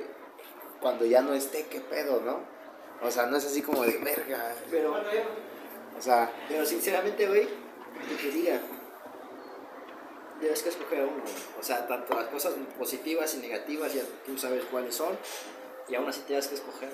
[0.79, 2.39] cuando ya no esté, ¿qué pedo, no?
[3.05, 4.55] O sea, no es así como de verga.
[4.71, 4.95] Pero,
[5.97, 7.47] O sea, pero sinceramente, güey,
[8.09, 8.59] que te diga,
[10.39, 11.33] tienes que escoger uno, güey.
[11.59, 15.17] O sea, tanto las cosas positivas y negativas, ya tú sabes cuáles son,
[15.87, 16.89] y aún así tienes que escoger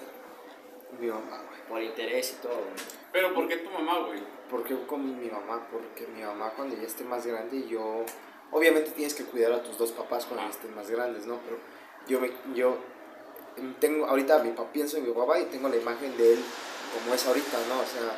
[0.99, 1.61] mi mamá, güey.
[1.67, 3.01] por interés y todo, güey.
[3.11, 4.21] Pero ¿por qué tu mamá, güey?
[4.49, 5.67] ¿Por qué con mi mamá?
[5.71, 8.03] Porque mi mamá cuando ya esté más grande, yo...
[8.53, 11.39] Obviamente tienes que cuidar a tus dos papás cuando estén más grandes, ¿no?
[11.45, 11.57] Pero
[12.05, 12.77] yo, me, yo
[13.79, 16.39] tengo, ahorita mi papá, pienso en mi papá y tengo la imagen de él
[16.93, 17.79] como es ahorita, ¿no?
[17.79, 18.11] O sea,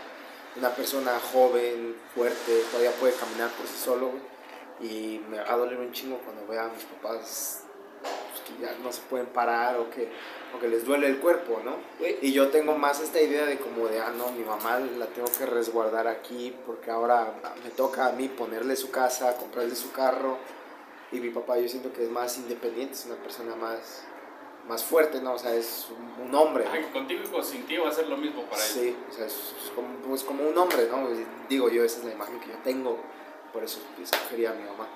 [0.56, 4.34] una persona joven, fuerte, todavía puede caminar por sí solo, güey.
[4.82, 7.64] Y me va a doler un chingo cuando vea a mis papás
[8.02, 10.10] pues, que ya no se pueden parar o que,
[10.56, 11.78] o que les duele el cuerpo, ¿no?
[12.22, 15.28] Y yo tengo más esta idea de como de, ah, no, mi mamá la tengo
[15.38, 17.34] que resguardar aquí porque ahora
[17.64, 20.38] me toca a mí ponerle su casa, comprarle su carro.
[21.12, 24.04] Y mi papá yo siento que es más independiente, es una persona más,
[24.68, 25.34] más fuerte, ¿no?
[25.34, 25.88] O sea, es
[26.20, 26.66] un, un hombre.
[26.72, 28.70] Ay, contigo y sin ti va a ser lo mismo para él.
[28.72, 31.08] Sí, o sea, es, es como, pues, como un hombre, ¿no?
[31.50, 32.98] Digo yo, esa es la imagen que yo tengo,
[33.52, 34.88] por eso escogería a mi mamá.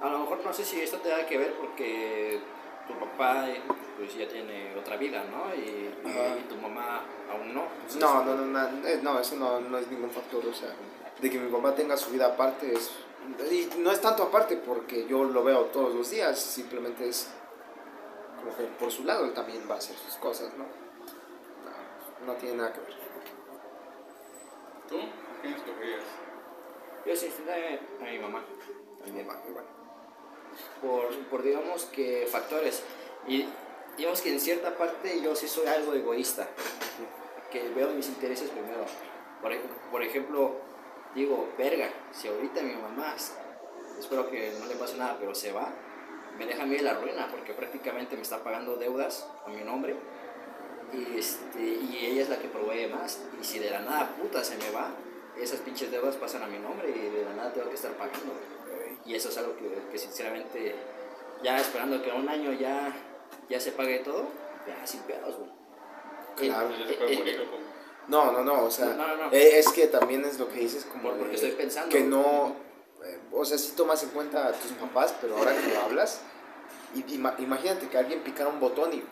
[0.00, 2.40] A lo mejor no sé si esto tenga que ver porque
[2.86, 3.46] tu papá
[3.96, 5.54] pues ya tiene otra vida, ¿no?
[5.54, 5.60] Y,
[6.08, 7.64] y- tu mamá aún no.
[7.86, 10.70] Entonces, No, no, no, no, eh, no, eso no, no es ningún factor, o sea,
[11.20, 12.90] de que mi papá tenga su vida aparte es...
[13.50, 17.30] Y no es tanto aparte porque yo lo veo todos los días, simplemente es
[18.44, 20.64] como que por su lado él también va a hacer sus cosas, ¿no?
[20.64, 22.94] No, no tiene nada que ver.
[24.88, 24.98] ¿Tú?
[24.98, 26.04] ¿A quién escogerías?
[27.06, 28.44] Yo sí eh, a mi mamá.
[29.02, 29.64] A mi mamá, igual.
[30.82, 32.82] por, por digamos que factores.
[33.26, 33.48] Y
[33.96, 36.46] digamos que en cierta parte yo sí soy algo egoísta,
[37.50, 38.84] que veo mis intereses primero.
[39.40, 39.56] Por,
[39.90, 40.56] por ejemplo,
[41.14, 43.14] digo, verga, si ahorita mi mamá,
[43.98, 45.72] espero que no le pase nada, pero se va,
[46.38, 49.62] me deja a mí en la ruina, porque prácticamente me está pagando deudas a mi
[49.62, 49.94] nombre.
[50.92, 53.20] Y, este, y ella es la que provee más.
[53.40, 54.90] Y si de la nada puta se me va,
[55.40, 58.32] esas pinches deudas pasan a mi nombre y de la nada tengo que estar pagando.
[59.04, 60.74] Y eso es algo que, que sinceramente,
[61.42, 62.94] ya esperando que en un año ya,
[63.48, 64.28] ya se pague todo,
[64.66, 65.50] ya sin pedos, güey.
[66.36, 66.70] Claro.
[66.70, 67.64] ¿Ya se puede morir o cómo?
[68.06, 69.32] No, no, no, o sea, No, no, no.
[69.32, 71.88] eh, es que también es lo que dices como Por- porque de estoy pensando.
[71.90, 72.54] que no,
[73.04, 76.20] eh, o sea, sí tomas en cuenta a tus papás, pero ahora que lo hablas,
[76.94, 79.02] y, ima- imagínate que alguien picara un botón y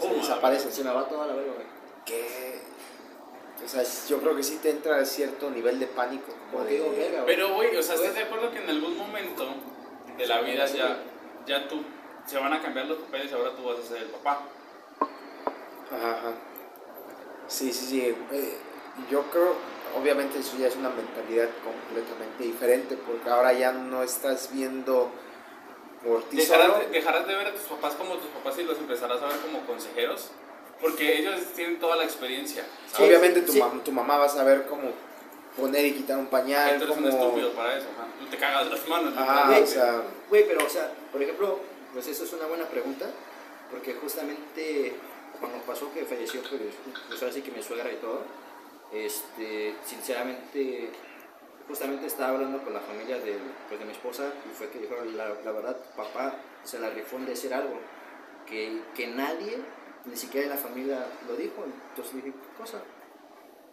[0.00, 0.70] se Pum, desaparece.
[0.72, 1.66] Se me va toda la verga, güey.
[2.04, 2.60] que
[3.64, 6.90] o sea, yo creo que sí te entra cierto nivel de pánico como de digo,
[6.90, 7.26] verga, güey.
[7.36, 9.46] Pero, güey, o sea, ¿estás de acuerdo que en algún momento
[10.16, 10.98] de la vida ya,
[11.46, 11.82] ya tú,
[12.26, 14.42] se van a cambiar los papeles y ahora tú vas a ser el papá?
[15.90, 16.32] Ajá, ajá.
[17.48, 18.00] Sí, sí, sí.
[18.32, 18.58] eh,
[19.10, 19.54] yo creo,
[19.94, 25.10] obviamente eso ya es una mentalidad completamente diferente, porque ahora ya no estás viendo
[26.04, 26.58] por ti solo.
[26.62, 29.26] ¿Dejarás de, dejarás de ver a tus papás como tus papás y los empezarás a
[29.26, 30.30] ver como consejeros?
[30.80, 32.64] Porque ellos tienen toda la experiencia.
[32.92, 33.08] ¿sabes?
[33.08, 33.60] Obviamente tu, Sí.
[33.60, 34.90] mam- tu mamá va a saber cómo
[35.56, 37.86] poner y quitar un pañal, Tú eres un estúpido para eso.
[37.96, 38.06] ajá.
[38.20, 39.14] Tú te cagas las manos.
[39.16, 39.70] Ajá, literalmente.
[39.70, 41.58] o sea, Güey, pero, o sea, por ejemplo,
[41.94, 43.06] pues eso es una buena pregunta,
[43.70, 44.94] porque justamente
[45.40, 46.60] cuando pasó que falleció, pues,
[47.08, 48.20] pues ahora sí que mi suegra y todo,
[48.92, 50.90] este, sinceramente,
[51.68, 55.16] justamente estaba hablando con la familia de, pues, de mi esposa y fue que dijeron,
[55.16, 57.78] la, verdad, papá se la rifó en decir algo,
[58.46, 59.58] que, que nadie,
[60.04, 62.80] ni siquiera en la familia lo dijo, entonces dije, ¿qué cosa?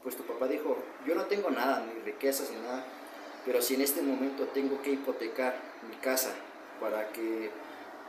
[0.01, 2.83] Pues tu papá dijo, yo no tengo nada, ni riquezas, ni nada,
[3.45, 5.55] pero si en este momento tengo que hipotecar
[5.87, 6.33] mi casa
[6.79, 7.51] para que,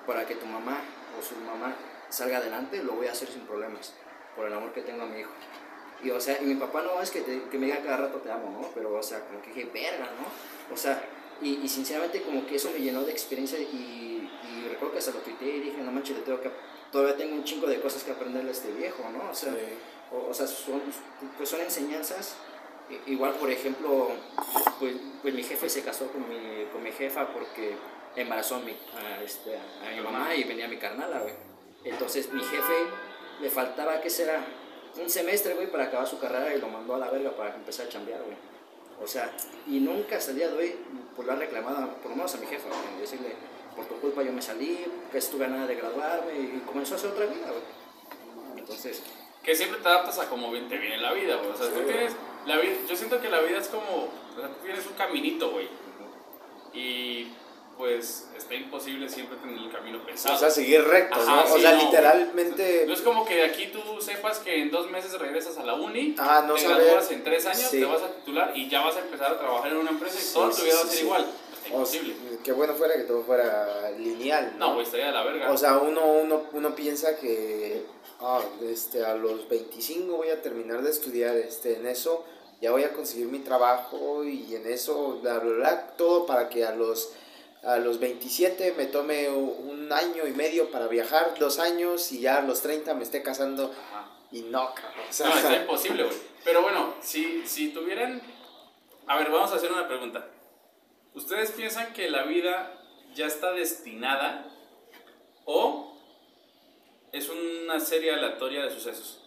[0.06, 0.78] para que tu mamá
[1.18, 1.74] o su mamá
[2.08, 3.94] salga adelante, lo voy a hacer sin problemas,
[4.36, 5.30] por el amor que tengo a mi hijo.
[6.04, 8.18] Y o sea, y mi papá no es que, te- que me diga cada rato
[8.18, 8.68] te amo, ¿no?
[8.74, 10.74] Pero o sea, como que dije, verga, ¿no?
[10.74, 11.02] O sea,
[11.40, 15.12] y, y sinceramente como que eso me llenó de experiencia y, y recuerdo que hasta
[15.12, 16.50] lo tuiteé y dije, no manches, le tengo que,
[16.92, 19.30] todavía tengo un chingo de cosas que aprenderle a este viejo, ¿no?
[19.30, 19.58] O sea, sí.
[20.12, 20.80] o, o sea, son,
[21.36, 22.36] pues son enseñanzas.
[23.06, 24.10] Igual, por ejemplo,
[24.78, 27.74] pues, pues mi jefe se casó con mi, con mi jefa porque
[28.14, 31.32] embarazó a mi, a, este, a mi mamá y venía mi carnala, güey.
[31.84, 32.74] Entonces mi jefe
[33.40, 34.44] le faltaba, ¿qué será?
[34.96, 37.86] Un semestre, güey, para acabar su carrera y lo mandó a la verga para empezar
[37.86, 38.36] a chambear, güey.
[39.02, 39.32] O sea,
[39.66, 40.76] y nunca hasta el día de hoy,
[41.16, 43.34] por lo ha reclamado, por lo menos a mi jefa, güey, decirle,
[43.74, 46.96] por tu culpa yo me salí, que estuve a nada de graduarme y comenzó a
[46.96, 48.58] hacer otra vida, güey.
[48.58, 49.02] Entonces,
[49.42, 51.50] Que siempre te adaptas a cómo te viene la vida, güey.
[51.50, 52.14] O sea, tú tienes.
[52.46, 54.04] La vida, yo siento que la vida es como.
[54.04, 55.68] O sea, tú tienes un caminito, güey.
[56.72, 57.28] Y
[57.76, 60.36] pues está imposible siempre tener el camino pesado.
[60.36, 61.52] O sea, seguir recto, Ajá, ¿no?
[61.52, 62.84] O sí, sea, no, literalmente...
[62.86, 66.14] No es como que aquí tú sepas que en dos meses regresas a la uni,
[66.18, 67.78] Ah, no te gradúas en tres años, sí.
[67.80, 70.22] te vas a titular y ya vas a empezar a trabajar en una empresa y
[70.22, 71.04] Sí, toda tu sí, vida va sí, a ser sí.
[71.04, 71.22] igual.
[71.64, 72.38] Está O sea, imposible.
[72.44, 75.50] qué bueno fuera que todo fuera lineal, No, güey, estaría de la verga.
[75.50, 77.86] O sea, uno, uno, uno piensa que
[78.20, 82.24] ah, este, a los 25 voy a terminar de estudiar este, en eso,
[82.60, 86.64] ya voy a conseguir mi trabajo y en eso, bla, bla, bla, todo para que
[86.64, 87.10] a los,
[87.66, 92.38] a los 27 me tome un año y medio para viajar, dos años y ya
[92.38, 94.10] a los 30 me esté casando Ajá.
[94.30, 95.04] y no, cabrón.
[95.08, 96.16] O sea, No, está imposible, güey.
[96.44, 98.20] Pero bueno, si, si tuvieran...
[99.06, 100.26] A ver, vamos a hacer una pregunta.
[101.14, 102.72] ¿Ustedes piensan que la vida
[103.14, 104.46] ya está destinada
[105.44, 105.96] o
[107.12, 109.20] es una serie aleatoria de sucesos?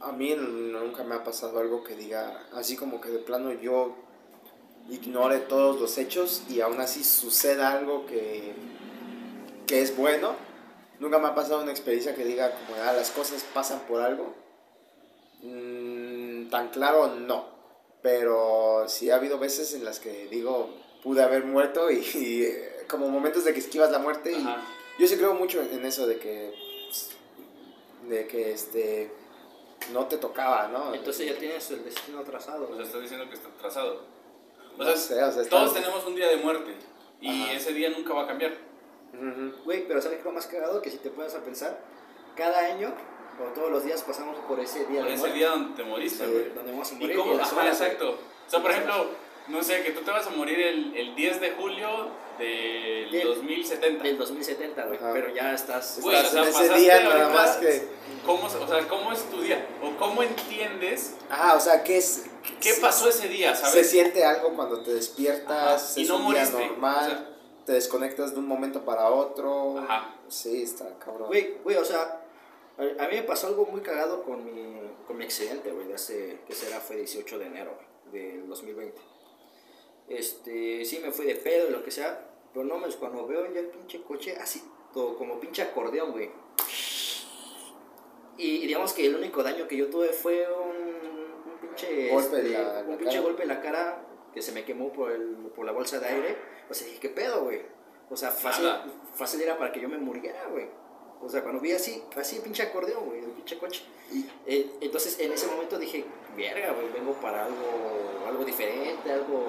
[0.00, 3.96] A mí nunca me ha pasado algo que diga, así como que de plano yo
[4.88, 8.52] ignore todos los hechos y aún así suceda algo que,
[9.66, 10.34] que es bueno.
[10.98, 14.34] Nunca me ha pasado una experiencia que diga como, ah, las cosas pasan por algo.
[15.42, 17.46] Mm, tan claro, no.
[18.02, 20.70] Pero sí ha habido veces en las que digo,
[21.02, 24.46] pude haber muerto y, y, eh, como momentos de que esquivas la muerte y
[24.98, 26.54] yo sí creo mucho en eso de que
[28.08, 29.10] de que este
[29.92, 30.94] no te tocaba, ¿no?
[30.94, 32.68] Entonces ya tienes el destino trazado.
[32.70, 34.15] O sea, estás diciendo que está trazado.
[34.78, 36.74] O No sea, sé, o sea, está- todos tenemos un día de muerte
[37.20, 37.52] y Ajá.
[37.52, 38.52] ese día nunca va a cambiar.
[39.64, 40.82] Güey, pero ¿sabes qué es lo más cagado?
[40.82, 41.80] Que si te pones a pensar,
[42.36, 42.92] cada año
[43.40, 45.84] o todos los días pasamos por ese día Por de ese muerte, día donde te
[45.88, 46.50] moriste, güey.
[46.54, 47.16] donde vamos a ¿Y morir.
[47.16, 47.32] cómo?
[47.32, 48.10] y Ajá, semana- exacto.
[48.10, 49.06] O sea, por ejemplo,
[49.48, 53.26] no sé, que tú te vas a morir el, el 10 de julio del Del-
[53.28, 54.02] 2070.
[54.04, 54.98] Del 2070, güey.
[54.98, 55.12] Ajá.
[55.12, 55.98] Pero ya estás.
[56.02, 57.88] Güey, Estás o sea, en ese día nada más que...
[58.24, 59.66] ¿Cómo, se- o sea, ¿cómo es tu día?
[59.82, 62.24] ¿O cómo entiendes Ah, o sea, ¿qué es?
[62.60, 63.90] qué pasó ese día, Se sabes?
[63.90, 67.28] siente algo cuando te despiertas, Ajá, y es no un moriste, día normal, o sea.
[67.64, 69.78] te desconectas de un momento para otro.
[69.78, 70.14] Ajá.
[70.28, 71.28] Sí, está cabrón.
[71.28, 72.20] Güey, güey, o sea,
[72.78, 75.94] a, a mí me pasó algo muy cagado con mi, con mi accidente, güey, de
[75.94, 77.78] hace, que será, fue 18 de enero
[78.10, 79.00] güey, del 2020.
[80.08, 83.52] Este, sí me fui de pedo y lo que sea, pero no me, cuando veo
[83.52, 86.30] ya el pinche coche, así, todo como pinche acordeón, güey.
[88.38, 92.36] Y, y digamos que el único daño que yo tuve fue un, un pinche, Golpe
[92.38, 93.20] este, la- un la pinche cara.
[93.22, 94.02] golpe en la cara
[94.34, 96.36] que se me quemó por, el, por la bolsa de aire.
[96.68, 97.62] O sea, dije, ¿qué pedo, güey?
[98.10, 98.68] O sea, fácil,
[99.14, 100.66] fácil era para que yo me muriera, güey.
[101.22, 103.82] O sea, cuando vi así, así pinche acordeón, güey, el pinche coche.
[104.46, 106.04] Eh, entonces, en ese momento dije,
[106.36, 109.46] verga, güey, vengo para algo, algo diferente, algo,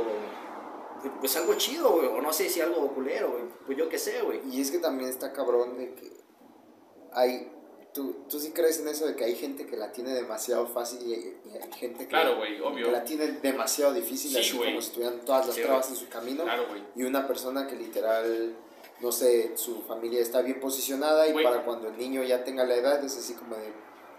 [1.19, 4.21] pues algo chido, güey, o no sé si algo culero, güey, pues yo qué sé,
[4.21, 4.41] güey.
[4.51, 6.11] Y es que también está cabrón de que
[7.13, 7.51] hay...
[7.93, 10.99] ¿Tú, tú sí crees en eso de que hay gente que la tiene demasiado fácil
[11.01, 11.13] y,
[11.49, 12.85] y hay gente que, Claro, güey, obvio.
[12.85, 14.69] que la tiene demasiado difícil, Sí, así güey.
[14.69, 15.99] como si tuvieran todas las Sí, trabas güey.
[15.99, 16.43] en su camino.
[16.43, 16.83] Claro, güey.
[16.95, 18.55] Y una persona que literal,
[18.99, 22.75] no sé, su familia está bien posicionada y para cuando el niño ya tenga la
[22.75, 23.73] edad es así como de,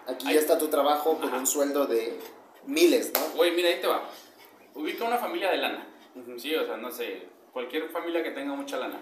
[0.08, 0.34] aquí Ay.
[0.34, 1.38] ya está tu trabajo con Ajá.
[1.38, 2.18] un sueldo de
[2.66, 3.20] miles, ¿no?
[3.36, 4.10] Güey, mira, ahí te va.
[4.74, 5.87] Ubica una familia de lana.
[6.36, 8.98] Sí, o sea, no sé, cualquier familia que tenga mucha lana.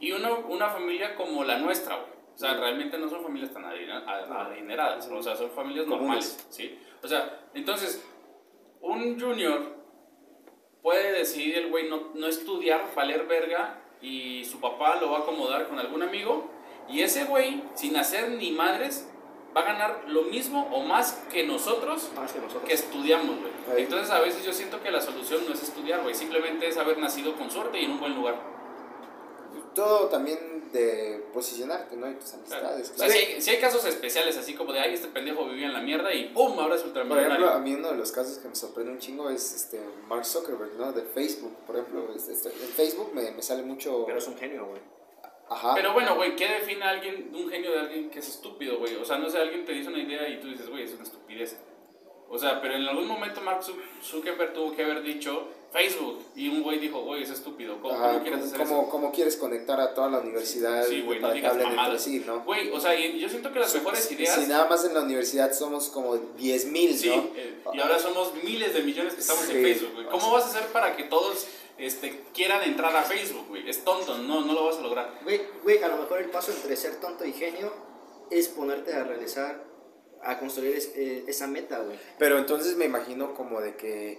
[0.00, 2.18] Y una, una familia como la nuestra, güey.
[2.34, 6.06] O sea, realmente no son familias tan adineradas, o sea, son familias Comunes.
[6.06, 6.78] normales, ¿sí?
[7.02, 8.04] O sea, entonces,
[8.80, 9.60] un junior
[10.80, 15.20] puede decidir el güey no, no estudiar, valer verga, y su papá lo va a
[15.22, 16.48] acomodar con algún amigo,
[16.88, 19.12] y ese güey, sin hacer ni madres,
[19.56, 22.64] va a ganar lo mismo o más que nosotros Más que nosotros.
[22.68, 23.52] que estudiamos, güey.
[23.76, 23.82] Ahí.
[23.84, 26.98] Entonces a veces yo siento que la solución no es estudiar, güey, simplemente es haber
[26.98, 28.36] nacido con suerte y en un buen lugar.
[29.74, 32.10] Todo también de posicionarte, ¿no?
[32.10, 32.90] Y tus amistades.
[32.90, 33.12] O sea, claro.
[33.12, 35.80] si hay, sí hay casos especiales, así como de, ay, este pendejo vivía en la
[35.80, 36.58] mierda y ¡pum!
[36.58, 37.30] Ahora es Por ultramillonario.
[37.32, 40.26] ejemplo, a mí uno de los casos que me sorprende un chingo es este Mark
[40.26, 40.92] Zuckerberg, ¿no?
[40.92, 42.12] De Facebook, por ejemplo.
[42.14, 44.04] es- este, en Facebook me, me sale mucho...
[44.06, 44.80] Pero es un genio, güey.
[45.50, 45.74] Ajá.
[45.74, 48.96] Pero bueno, güey, ¿qué define a alguien, un genio de alguien que es estúpido, güey?
[48.96, 51.04] O sea, no sé, alguien te dice una idea y tú dices, güey, es una
[51.04, 51.56] estupidez.
[52.30, 56.48] O sea, pero en algún momento Mark Zuc- Zuckerberg tuvo que haber dicho Facebook y
[56.48, 58.90] un güey dijo, güey, es estúpido, ¿cómo, Ajá, cómo quieres ¿cómo, hacer cómo- eso?
[58.90, 62.22] cómo quieres conectar a toda la universidad Sí, güey, no que digas hablen entre sí,
[62.26, 62.40] no?
[62.44, 64.34] Güey, o sea, y yo siento que las mejores ideas...
[64.34, 67.30] Si nada más en la universidad somos como 10 mil, Sí, ¿no?
[67.34, 69.62] eh, y ahora somos miles de millones que estamos en Sí.
[69.62, 70.06] Facebook, güey.
[70.08, 71.46] ¿Cómo vas a hacer para que todos
[71.78, 73.68] este, quieran entrar a Facebook, güey?
[73.68, 75.20] Es tonto, no, no lo vas a lograr.
[75.22, 77.72] Güey, güey, a lo mejor el paso entre ser tonto y genio
[78.30, 79.64] es ponerte a realizar,
[80.22, 81.98] a construir es- eh, esa meta, güey.
[82.18, 84.18] Pero entonces me imagino como de que,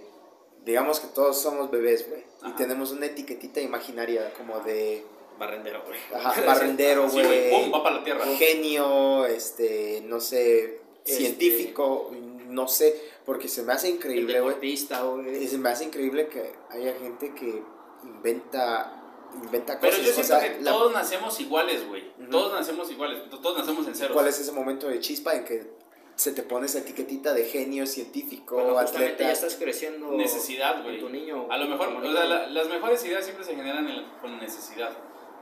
[0.64, 2.24] digamos que todos somos bebés, güey.
[2.46, 5.04] Y tenemos una etiquetita imaginaria como de
[5.38, 5.98] Barrendero, güey.
[6.14, 8.24] ajá, barrendero, Sí, güey, pum, va para la tierra.
[8.36, 12.10] genio, este, no sé, Este- científico,
[12.50, 14.76] no sé, porque se me hace increíble, güey.
[14.76, 17.62] se me hace increíble que haya gente que
[18.04, 18.96] inventa
[19.44, 20.04] inventa Pero cosas.
[20.06, 22.02] yo o siento sea, que la- todos nacemos iguales, güey.
[22.30, 24.12] Todos nacemos iguales, todos nacemos en ceros.
[24.12, 25.70] ¿Cuál es ese momento de chispa en que
[26.16, 29.24] se te pone esa etiquetita de genio, científico, justamente atleta?
[29.24, 30.10] ya estás creciendo.
[30.12, 30.98] Necesidad, güey.
[30.98, 31.46] Tu niño.
[31.50, 32.12] A lo mejor, o niño.
[32.12, 34.90] sea, la- las mejores ideas siempre se generan en- con necesidad.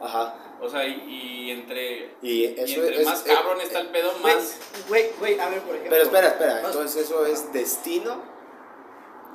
[0.00, 0.34] Ajá.
[0.60, 3.88] O sea, y, y entre, Y y eso entre es más eh, cabrón está el
[3.88, 4.58] pedo, Güey, más...
[4.88, 5.90] Güey, güey, a ver, por ejemplo.
[5.90, 8.22] Pero espera, espera, entonces eso es destino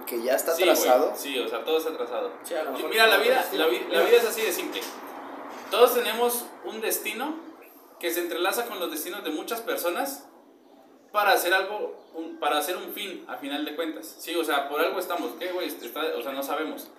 [0.06, 1.14] que ya está Sí, trazado.
[1.16, 2.32] Sí, o sea, todo está trazado.
[2.44, 4.82] Sí, a lo mejor Mira, la vida, la, vi- la vida es así de simple.
[5.72, 7.36] Todos tenemos un destino
[8.00, 10.28] que se entrelaza con los destinos de muchas personas
[11.14, 14.14] para hacer algo, un- para hacer un fin, a final de cuentas.
[14.20, 15.70] Sí, o sea, por algo estamos, ¿qué, güey?
[16.18, 16.90] O sea, no sabemos.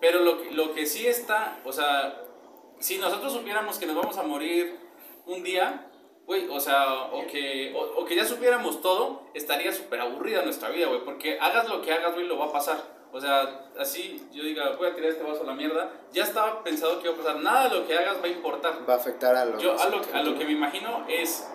[0.00, 2.16] Pero lo, que- lo que sí está, o sea,
[2.82, 4.76] si nosotros supiéramos que nos vamos a morir
[5.26, 5.86] un día,
[6.26, 10.68] güey, o sea, o que, o, o que ya supiéramos todo, estaría súper aburrida nuestra
[10.68, 13.02] vida, güey, porque hagas lo que hagas, güey, lo va a pasar.
[13.12, 16.64] O sea, así yo diga, voy a tirar este vaso a la mierda, ya estaba
[16.64, 18.88] pensado que iba a pasar, nada de lo que hagas va a importar.
[18.88, 21.46] Va a afectar a lo Yo a lo, a lo que me imagino es,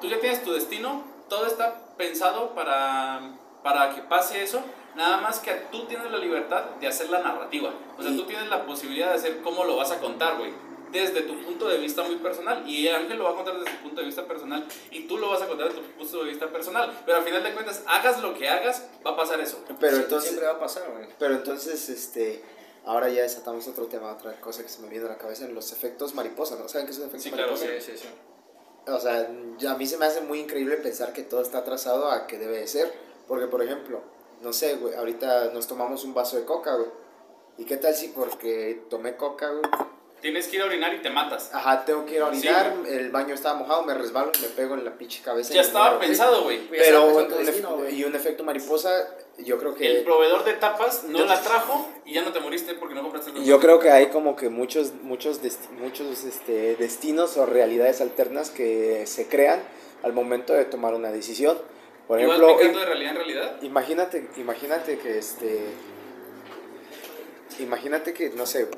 [0.00, 3.20] tú ya tienes tu destino, todo está pensado para,
[3.62, 4.62] para que pase eso,
[4.96, 7.70] nada más que tú tienes la libertad de hacer la narrativa.
[7.98, 10.52] O sea, tú tienes la posibilidad de hacer cómo lo vas a contar, güey.
[10.92, 12.68] Desde tu punto de vista muy personal.
[12.68, 14.66] Y Ángel lo va a contar desde su punto de vista personal.
[14.90, 17.02] Y tú lo vas a contar desde tu punto de vista personal.
[17.04, 19.58] Pero al final de cuentas, hagas lo que hagas, va a pasar eso.
[19.80, 21.06] Pero Sí, entonces, Siempre va a pasar, güey.
[21.18, 22.42] pero entonces, este,
[22.84, 25.72] ahora ya desatamos otro tema, otra cosa que se me viene a la cabeza, los
[25.72, 26.68] efectos mariposa, ¿no?
[26.68, 27.72] ¿Saben qué es un efecto Sí, claro, mariposa?
[27.80, 28.08] Sí, sí, sí.
[28.86, 29.28] O sea,
[29.70, 32.58] a mí se me hace muy increíble pensar que todo está trazado a que debe
[32.58, 32.92] de ser.
[33.28, 34.00] Porque, por ejemplo,
[34.42, 36.88] no sé, güey, ahorita nos tomamos un vaso de coca, güey.
[37.58, 39.62] ¿Y qué tal si porque tomé coca, güey?
[40.22, 41.50] Tienes que ir a orinar y te matas.
[41.52, 44.48] Ajá, tengo que ir a orinar, Sí, el baño estaba mojado, me resbalo y me
[44.48, 45.52] pego en la pinche cabeza.
[45.52, 46.60] Ya estaba pensado, güey.
[46.70, 49.08] Pero un, y un efecto mariposa,
[49.38, 49.98] yo creo que...
[49.98, 53.02] El proveedor de tapas no Yo- la trajo y ya no te moriste porque no
[53.02, 57.44] compraste los Yo creo que hay como que muchos, muchos, desti- muchos este, destinos o
[57.44, 59.60] realidades alternas que se crean
[60.04, 61.58] al momento de tomar una decisión.
[62.06, 63.56] Por ¿Y vas ejemplo, de realidad en realidad?
[63.62, 65.64] imagínate, imagínate que este,
[67.58, 68.68] imagínate que no sé,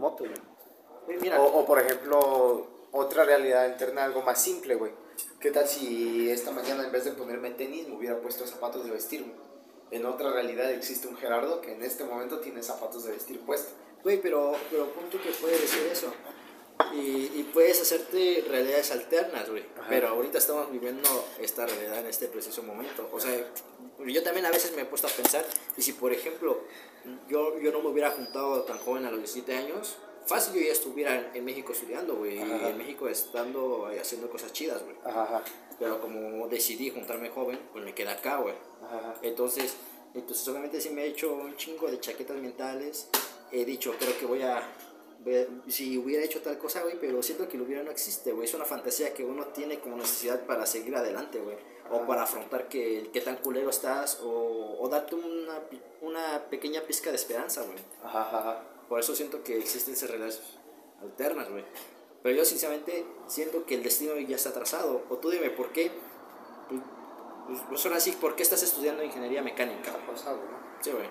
[0.00, 0.24] moto,
[1.38, 4.92] O, o, por ejemplo, otra realidad alterna, algo más simple, güey.
[5.38, 8.90] ¿Qué tal si esta mañana en vez de ponerme tenis me hubiera puesto zapatos de
[8.90, 9.24] vestir?
[9.90, 13.74] En otra realidad existe un Gerardo que en este momento tiene zapatos de vestir puestos.
[14.02, 16.12] Güey, pero, pero punto que puedes decir eso.
[16.92, 19.64] Y, y puedes hacerte realidades alternas, güey.
[19.88, 23.08] Pero ahorita estamos viviendo esta realidad en este preciso momento.
[23.12, 23.32] O sea,
[24.06, 25.44] yo también a veces me he puesto a pensar,
[25.76, 26.60] y si por ejemplo
[27.28, 30.72] yo, yo no me hubiera juntado tan joven a los 17 años, fácil yo ya
[30.72, 32.36] estuviera en, México estudiando, güey.
[32.36, 34.96] Y en México estando y haciendo cosas chidas, güey.
[35.78, 38.54] Pero como decidí juntarme joven, pues me quedé acá, güey.
[39.22, 39.74] Entonces,
[40.14, 43.08] entonces obviamente sí me he hecho un chingo de chaquetas mentales.
[43.52, 44.62] He dicho, creo que voy a
[45.68, 48.46] si hubiera hecho tal cosa, güey, pero siento que lo hubiera no existe, güey.
[48.46, 51.56] Es una fantasía que uno tiene como necesidad para seguir adelante, güey.
[51.90, 55.60] O para afrontar que, que tan culero estás, o, o darte una,
[56.00, 57.78] una pequeña pizca de esperanza, güey.
[58.02, 58.62] Ajá, ajá, ajá.
[58.88, 60.40] Por eso siento que existen esas realidades
[61.02, 61.64] alternas, güey.
[62.22, 65.02] Pero yo sinceramente siento que el destino ya está trazado.
[65.08, 65.90] O tú dime, ¿por qué?
[66.68, 66.80] Pues,
[67.46, 69.90] pues, pues ahora sí, ¿por qué estás estudiando ingeniería mecánica?
[69.92, 70.59] ¿no?
[70.80, 71.06] Sí, güey.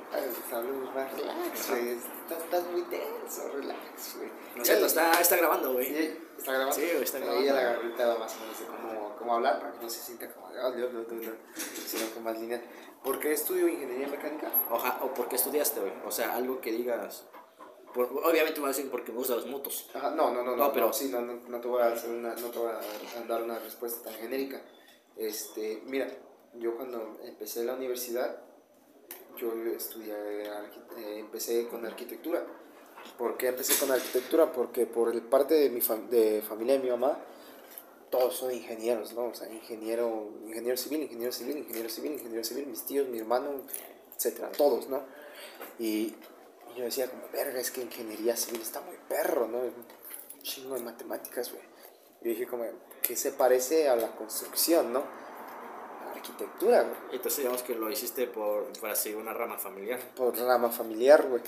[0.52, 1.90] Hablemos más, relax, güey.
[1.90, 4.30] Estás, estás muy tenso, relax, güey.
[4.56, 5.96] No sé, está, está grabando, güey.
[6.38, 6.74] ¿Está grabando?
[6.76, 7.46] Sí, güey, está Ahí grabando.
[7.46, 10.34] ya la ahorita más o menos de cómo, cómo hablar para que no se sienta
[10.34, 11.32] como, "Ah, Dios, no, no, no",
[11.86, 12.64] sino que más lineal.
[13.04, 14.52] ¿Por qué estudio ingeniería mecánica?
[14.72, 15.94] Oja, o por qué estudiaste, güey.
[16.06, 17.26] O sea, algo que digas.
[17.94, 19.90] por- obviamente me vas a decir porque me gustan los motos.
[19.96, 22.12] Ajá, no, no, no, no, No, pero- sí, no, no, no te voy a hacer
[22.12, 24.62] una, no te voy a dar una respuesta tan genérica.
[25.18, 26.08] Este, mira,
[26.54, 28.44] yo cuando empecé la universidad,
[29.40, 32.44] yo estudié, eh, empecé con arquitectura.
[33.18, 34.52] ¿Por qué empecé con arquitectura?
[34.52, 37.18] Porque por el parte de mi de familia de mi mamá,
[38.10, 39.26] todos son ingenieros, ¿no?
[39.26, 43.62] O sea, ingeniero, ingeniero civil, ingeniero civil, ingeniero civil, ingeniero civil, mis tíos, mi hermano,
[44.16, 45.02] etcétera, todos, ¿no?
[45.78, 46.16] Y
[46.76, 49.60] yo decía como, verga, es que ingeniería civil está muy perro, ¿no?
[49.60, 49.86] Un
[50.42, 51.64] chingo de matemáticas, güey.
[52.22, 52.66] Y dije como,
[53.02, 55.04] ¿qué se parece a la construcción, no?
[56.20, 56.98] Arquitectura, güey.
[57.14, 60.00] Entonces digamos que lo hiciste por, para seguir una rama familiar.
[60.16, 61.42] Por rama familiar, güey.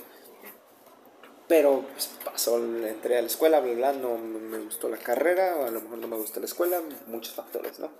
[1.48, 5.66] Pero pues, pasó, entré a la escuela, bla, bla, no me gustó la carrera, o
[5.66, 7.90] a lo mejor no me gustó la escuela, muchos factores, ¿no?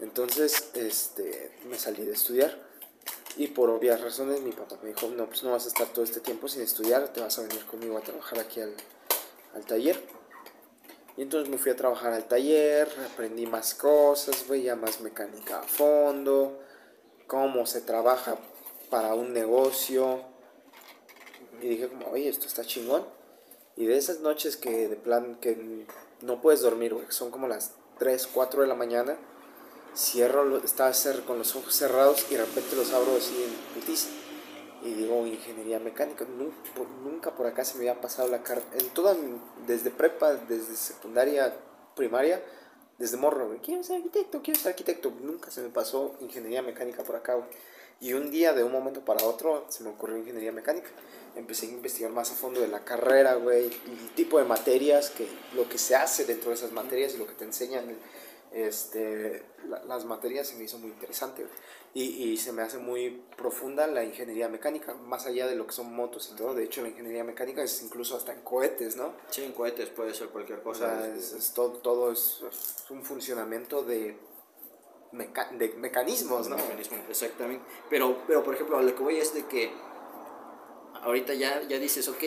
[0.00, 2.68] Entonces, este, me salí de estudiar.
[3.36, 6.04] Y por obvias razones mi papá me dijo, no, pues no vas a estar todo
[6.04, 8.74] este tiempo sin estudiar, te vas a venir conmigo a trabajar aquí al,
[9.54, 10.00] al taller.
[11.18, 15.62] Y entonces me fui a trabajar al taller, aprendí más cosas, ya más mecánica a
[15.64, 16.60] fondo,
[17.26, 18.36] cómo se trabaja
[18.88, 20.22] para un negocio.
[21.60, 23.04] Y dije como, oye, esto está chingón.
[23.74, 25.86] Y de esas noches que de plan que
[26.20, 29.18] no puedes dormir, son como las 3, 4 de la mañana,
[29.96, 30.92] cierro, estaba
[31.26, 34.08] con los ojos cerrados y de repente los abro así en putiza.
[34.84, 36.24] Y digo, ingeniería mecánica,
[37.04, 38.76] nunca por acá se me había pasado la carta.
[38.78, 39.16] En toda,
[39.66, 41.52] desde prepa, desde secundaria,
[41.96, 42.42] primaria,
[42.96, 45.12] desde morro, quiero ser arquitecto, quiero ser arquitecto.
[45.22, 47.48] Nunca se me pasó ingeniería mecánica por acá, güey.
[48.00, 50.88] Y un día, de un momento para otro, se me ocurrió ingeniería mecánica.
[51.34, 55.28] Empecé a investigar más a fondo de la carrera, güey, el tipo de materias, que,
[55.54, 57.96] lo que se hace dentro de esas materias y lo que te enseñan
[58.52, 61.54] este, la- las materias se me hizo muy interesante güey.
[61.94, 65.72] Y, y se me hace muy profunda la ingeniería mecánica, más allá de lo que
[65.72, 66.54] son motos y todo.
[66.54, 69.14] De hecho, la ingeniería mecánica es incluso hasta en cohetes, ¿no?
[69.30, 71.00] Sí, en cohetes puede ser cualquier O cosa.
[71.00, 74.16] sea, es, es todo, todo es, es un funcionamiento de,
[75.12, 76.56] meca- de mecanismos, ¿no?
[76.56, 77.64] mecanismo, Exactamente.
[77.90, 79.72] Pero, pero, por ejemplo, a lo que voy es de que
[81.02, 82.22] ahorita ya, ya dices, ok,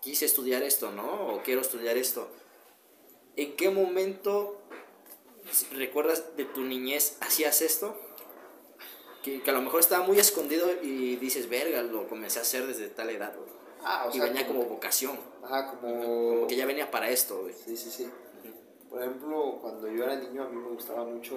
[0.00, 1.34] quise estudiar esto, ¿no?
[1.34, 2.28] O quiero estudiar esto.
[3.36, 4.62] ¿En qué momento
[5.72, 7.94] recuerdas de tu niñez hacías esto?
[9.26, 12.64] Que, que a lo mejor estaba muy escondido y dices, verga, lo comencé a hacer
[12.66, 13.48] desde tal edad, güey.
[13.82, 16.00] Ah, o y sea, venía como vocación, Ajá, como...
[16.00, 17.54] como que ya venía para esto, güey.
[17.54, 18.08] Sí, sí, sí.
[18.88, 21.36] Por ejemplo, cuando yo era niño a mí me gustaba mucho,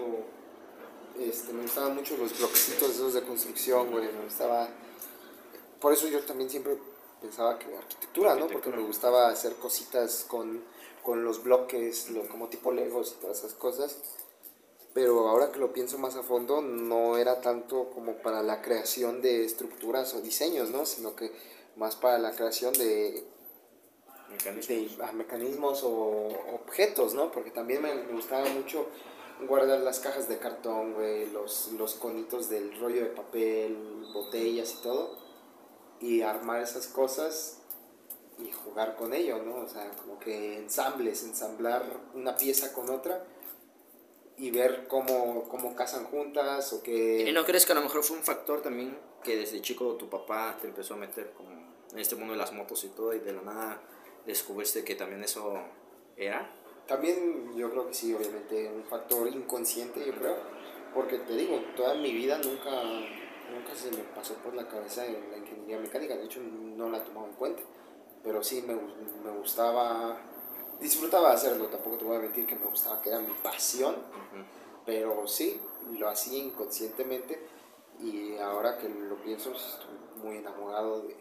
[1.20, 4.70] este, me gustaban mucho los bloquecitos esos de construcción, güey, me gustaba...
[5.82, 6.78] Por eso yo también siempre
[7.22, 8.48] pensaba que arquitectura, ¿no?
[8.48, 10.62] Porque me gustaba hacer cositas con,
[11.04, 13.98] con los bloques, lo- como tipo legos y todas esas cosas.
[14.94, 19.22] Pero ahora que lo pienso más a fondo, no era tanto como para la creación
[19.22, 20.86] de estructuras o diseños, ¿no?
[20.86, 21.32] Sino que
[21.76, 23.24] más para la creación de
[24.30, 27.32] de ah, mecanismos o objetos, ¿no?
[27.32, 28.88] Porque también me, me gustaba mucho
[29.48, 34.84] guardar las cajas de cartón, güey, los, los conitos del rollo de papel, botellas y
[34.84, 35.18] todo,
[36.00, 37.58] y armar esas cosas
[38.38, 39.56] y jugar con ello, ¿no?
[39.56, 41.84] O sea, como que ensambles, ensamblar
[42.14, 43.26] una pieza con otra
[44.40, 47.30] y ver cómo, cómo casan juntas o que...
[47.30, 50.10] ¿Y no crees que a lo mejor fue un factor también que desde chico tu
[50.10, 53.20] papá te empezó a meter como en este mundo de las motos y todo y
[53.20, 53.82] de la nada
[54.26, 55.54] descubriste que también eso
[56.16, 56.50] era?
[56.88, 60.38] También yo creo que sí, obviamente, un factor inconsciente, yo creo,
[60.94, 62.72] porque te digo, toda mi vida nunca,
[63.52, 67.28] nunca se me pasó por la cabeza la ingeniería mecánica, de hecho no la tomaba
[67.28, 67.62] en cuenta,
[68.24, 70.20] pero sí me, me gustaba,
[70.80, 73.96] disfrutaba hacerlo, tampoco te voy a mentir que me gustaba, que era mi pasión,
[74.86, 75.60] pero sí,
[75.98, 77.40] lo hacía inconscientemente
[78.02, 79.90] y ahora que lo pienso, pues, estoy
[80.24, 81.16] muy enamorado de,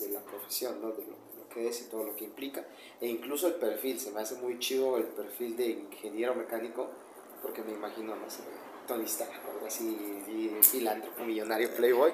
[0.00, 0.90] de la profesión, ¿no?
[0.92, 2.64] de lo, lo que es y todo lo que implica.
[3.00, 6.88] E incluso el perfil, se me hace muy chido el perfil de ingeniero mecánico,
[7.42, 8.40] porque me imagino, no sé,
[8.86, 12.12] Tony Stark, algo así, filántropo, millonario, playboy,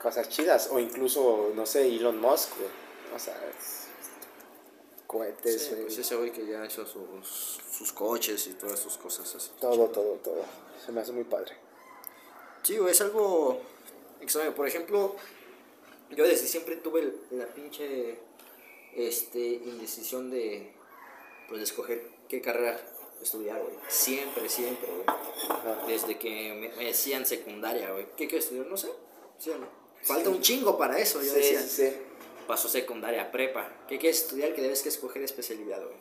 [0.00, 2.50] cosas chidas, o incluso, no sé, Elon Musk,
[3.14, 3.85] o sea, es-
[5.06, 9.34] cohetes, Sí, pues ese güey que ya hizo sus, sus coches y todas sus cosas
[9.34, 9.50] así.
[9.60, 10.42] todo, todo, todo.
[10.84, 11.56] Se me hace muy padre.
[12.62, 13.60] Sí, güey, es algo
[14.20, 14.54] extraño.
[14.54, 15.14] Por ejemplo,
[16.10, 18.18] yo desde siempre tuve la pinche
[18.94, 20.72] este, indecisión de,
[21.48, 22.80] pues, de escoger qué carrera
[23.22, 23.74] estudiar, güey.
[23.88, 25.86] Siempre, siempre, güey.
[25.86, 28.06] Desde que me, me decían secundaria, güey.
[28.16, 28.66] ¿Qué quiero estudiar?
[28.66, 28.90] No sé.
[29.38, 29.68] Sí, ¿no?
[30.02, 31.60] Falta un chingo para eso, yo Sí, decía.
[31.62, 31.96] sí, sí.
[32.46, 33.68] Pasó secundaria, prepa.
[33.88, 34.54] ¿Qué quieres estudiar?
[34.54, 35.96] Que debes que escoger especialidad, güey.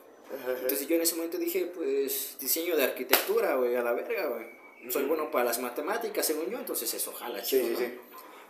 [0.62, 4.46] Entonces yo en ese momento dije, pues, diseño de arquitectura, güey, a la verga, güey.
[4.92, 7.80] Soy bueno para las matemáticas, según yo, entonces eso, jala, Sí, chido, sí, ¿no?
[7.80, 8.00] sí.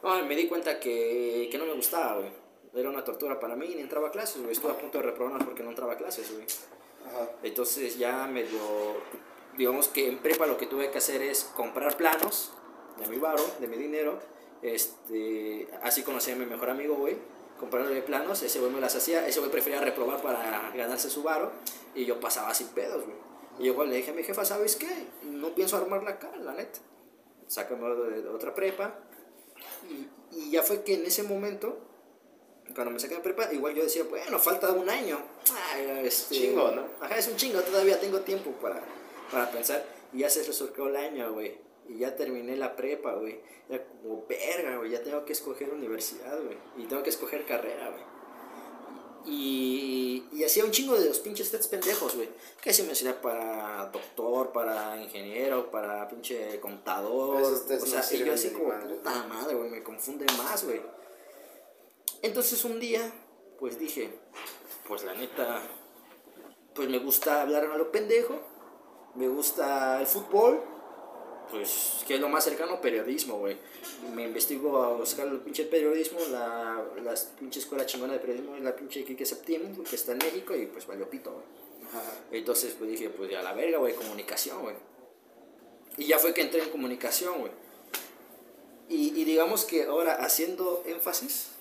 [0.04, 2.30] No, me di cuenta que, que no me gustaba, güey.
[2.74, 4.52] Era una tortura para mí, ni entraba a clases, güey.
[4.52, 6.46] Estuve a punto de reprobar porque no entraba a clases, güey.
[7.08, 7.30] Ajá.
[7.44, 8.60] Entonces ya medio,
[9.58, 12.52] digamos que en prepa lo que tuve que hacer es comprar planos
[13.00, 14.20] de mi varo, de mi dinero.
[14.62, 17.16] Este, así conocí a mi mejor amigo, güey.
[17.60, 21.52] Comprarle planos, ese güey me las hacía, ese güey prefería reprobar para ganarse su varo
[21.94, 23.18] y yo pasaba sin pedos, güey.
[23.60, 24.90] Y yo igual le dije a mi jefa, ¿sabes qué?
[25.24, 26.80] No pienso armarla acá, la neta.
[27.48, 29.00] Sácame de otra prepa.
[29.90, 31.78] Y, y ya fue que en ese momento,
[32.74, 35.18] cuando me saqué de prepa, igual yo decía, bueno, falta un año.
[35.74, 36.84] Ay, este, Chingo, ¿no?
[37.00, 38.82] Ajá, es un chingo, todavía tengo tiempo para,
[39.32, 39.86] para pensar.
[40.12, 41.58] Y ya se resurgió el año, güey.
[41.88, 43.40] Y ya terminé la prepa, güey.
[43.70, 44.92] Ya como verga, güey.
[44.92, 46.58] Ya tengo que escoger universidad, güey.
[46.78, 48.16] Y tengo que escoger carrera, güey.
[49.28, 52.30] Y, y hacía un chingo de los pinches tests pendejos, güey.
[52.62, 57.42] Que si me hacía para doctor, para ingeniero, para pinche contador.
[57.42, 58.96] O no sea, y sirven yo así como, madre.
[58.96, 60.82] puta madre, güey, me confunde más, güey.
[62.22, 63.12] Entonces un día,
[63.60, 64.10] pues dije,
[64.88, 65.62] pues la neta,
[66.74, 68.40] pues me gusta hablar a lo pendejo,
[69.16, 70.62] me gusta el fútbol,
[71.50, 73.58] pues que es lo más cercano, periodismo, güey.
[74.14, 78.64] Me investigo a buscar el pinche periodismo, la, la pinche escuela chingona de periodismo es
[78.64, 81.46] la pinche Quique Septiembre, que está en México y pues valió pito, güey.
[82.32, 84.76] Entonces pues dije, pues ya la verga, güey, comunicación, güey.
[85.98, 87.52] Y ya fue que entré en comunicación, güey.
[88.90, 91.55] Y, y digamos que ahora haciendo énfasis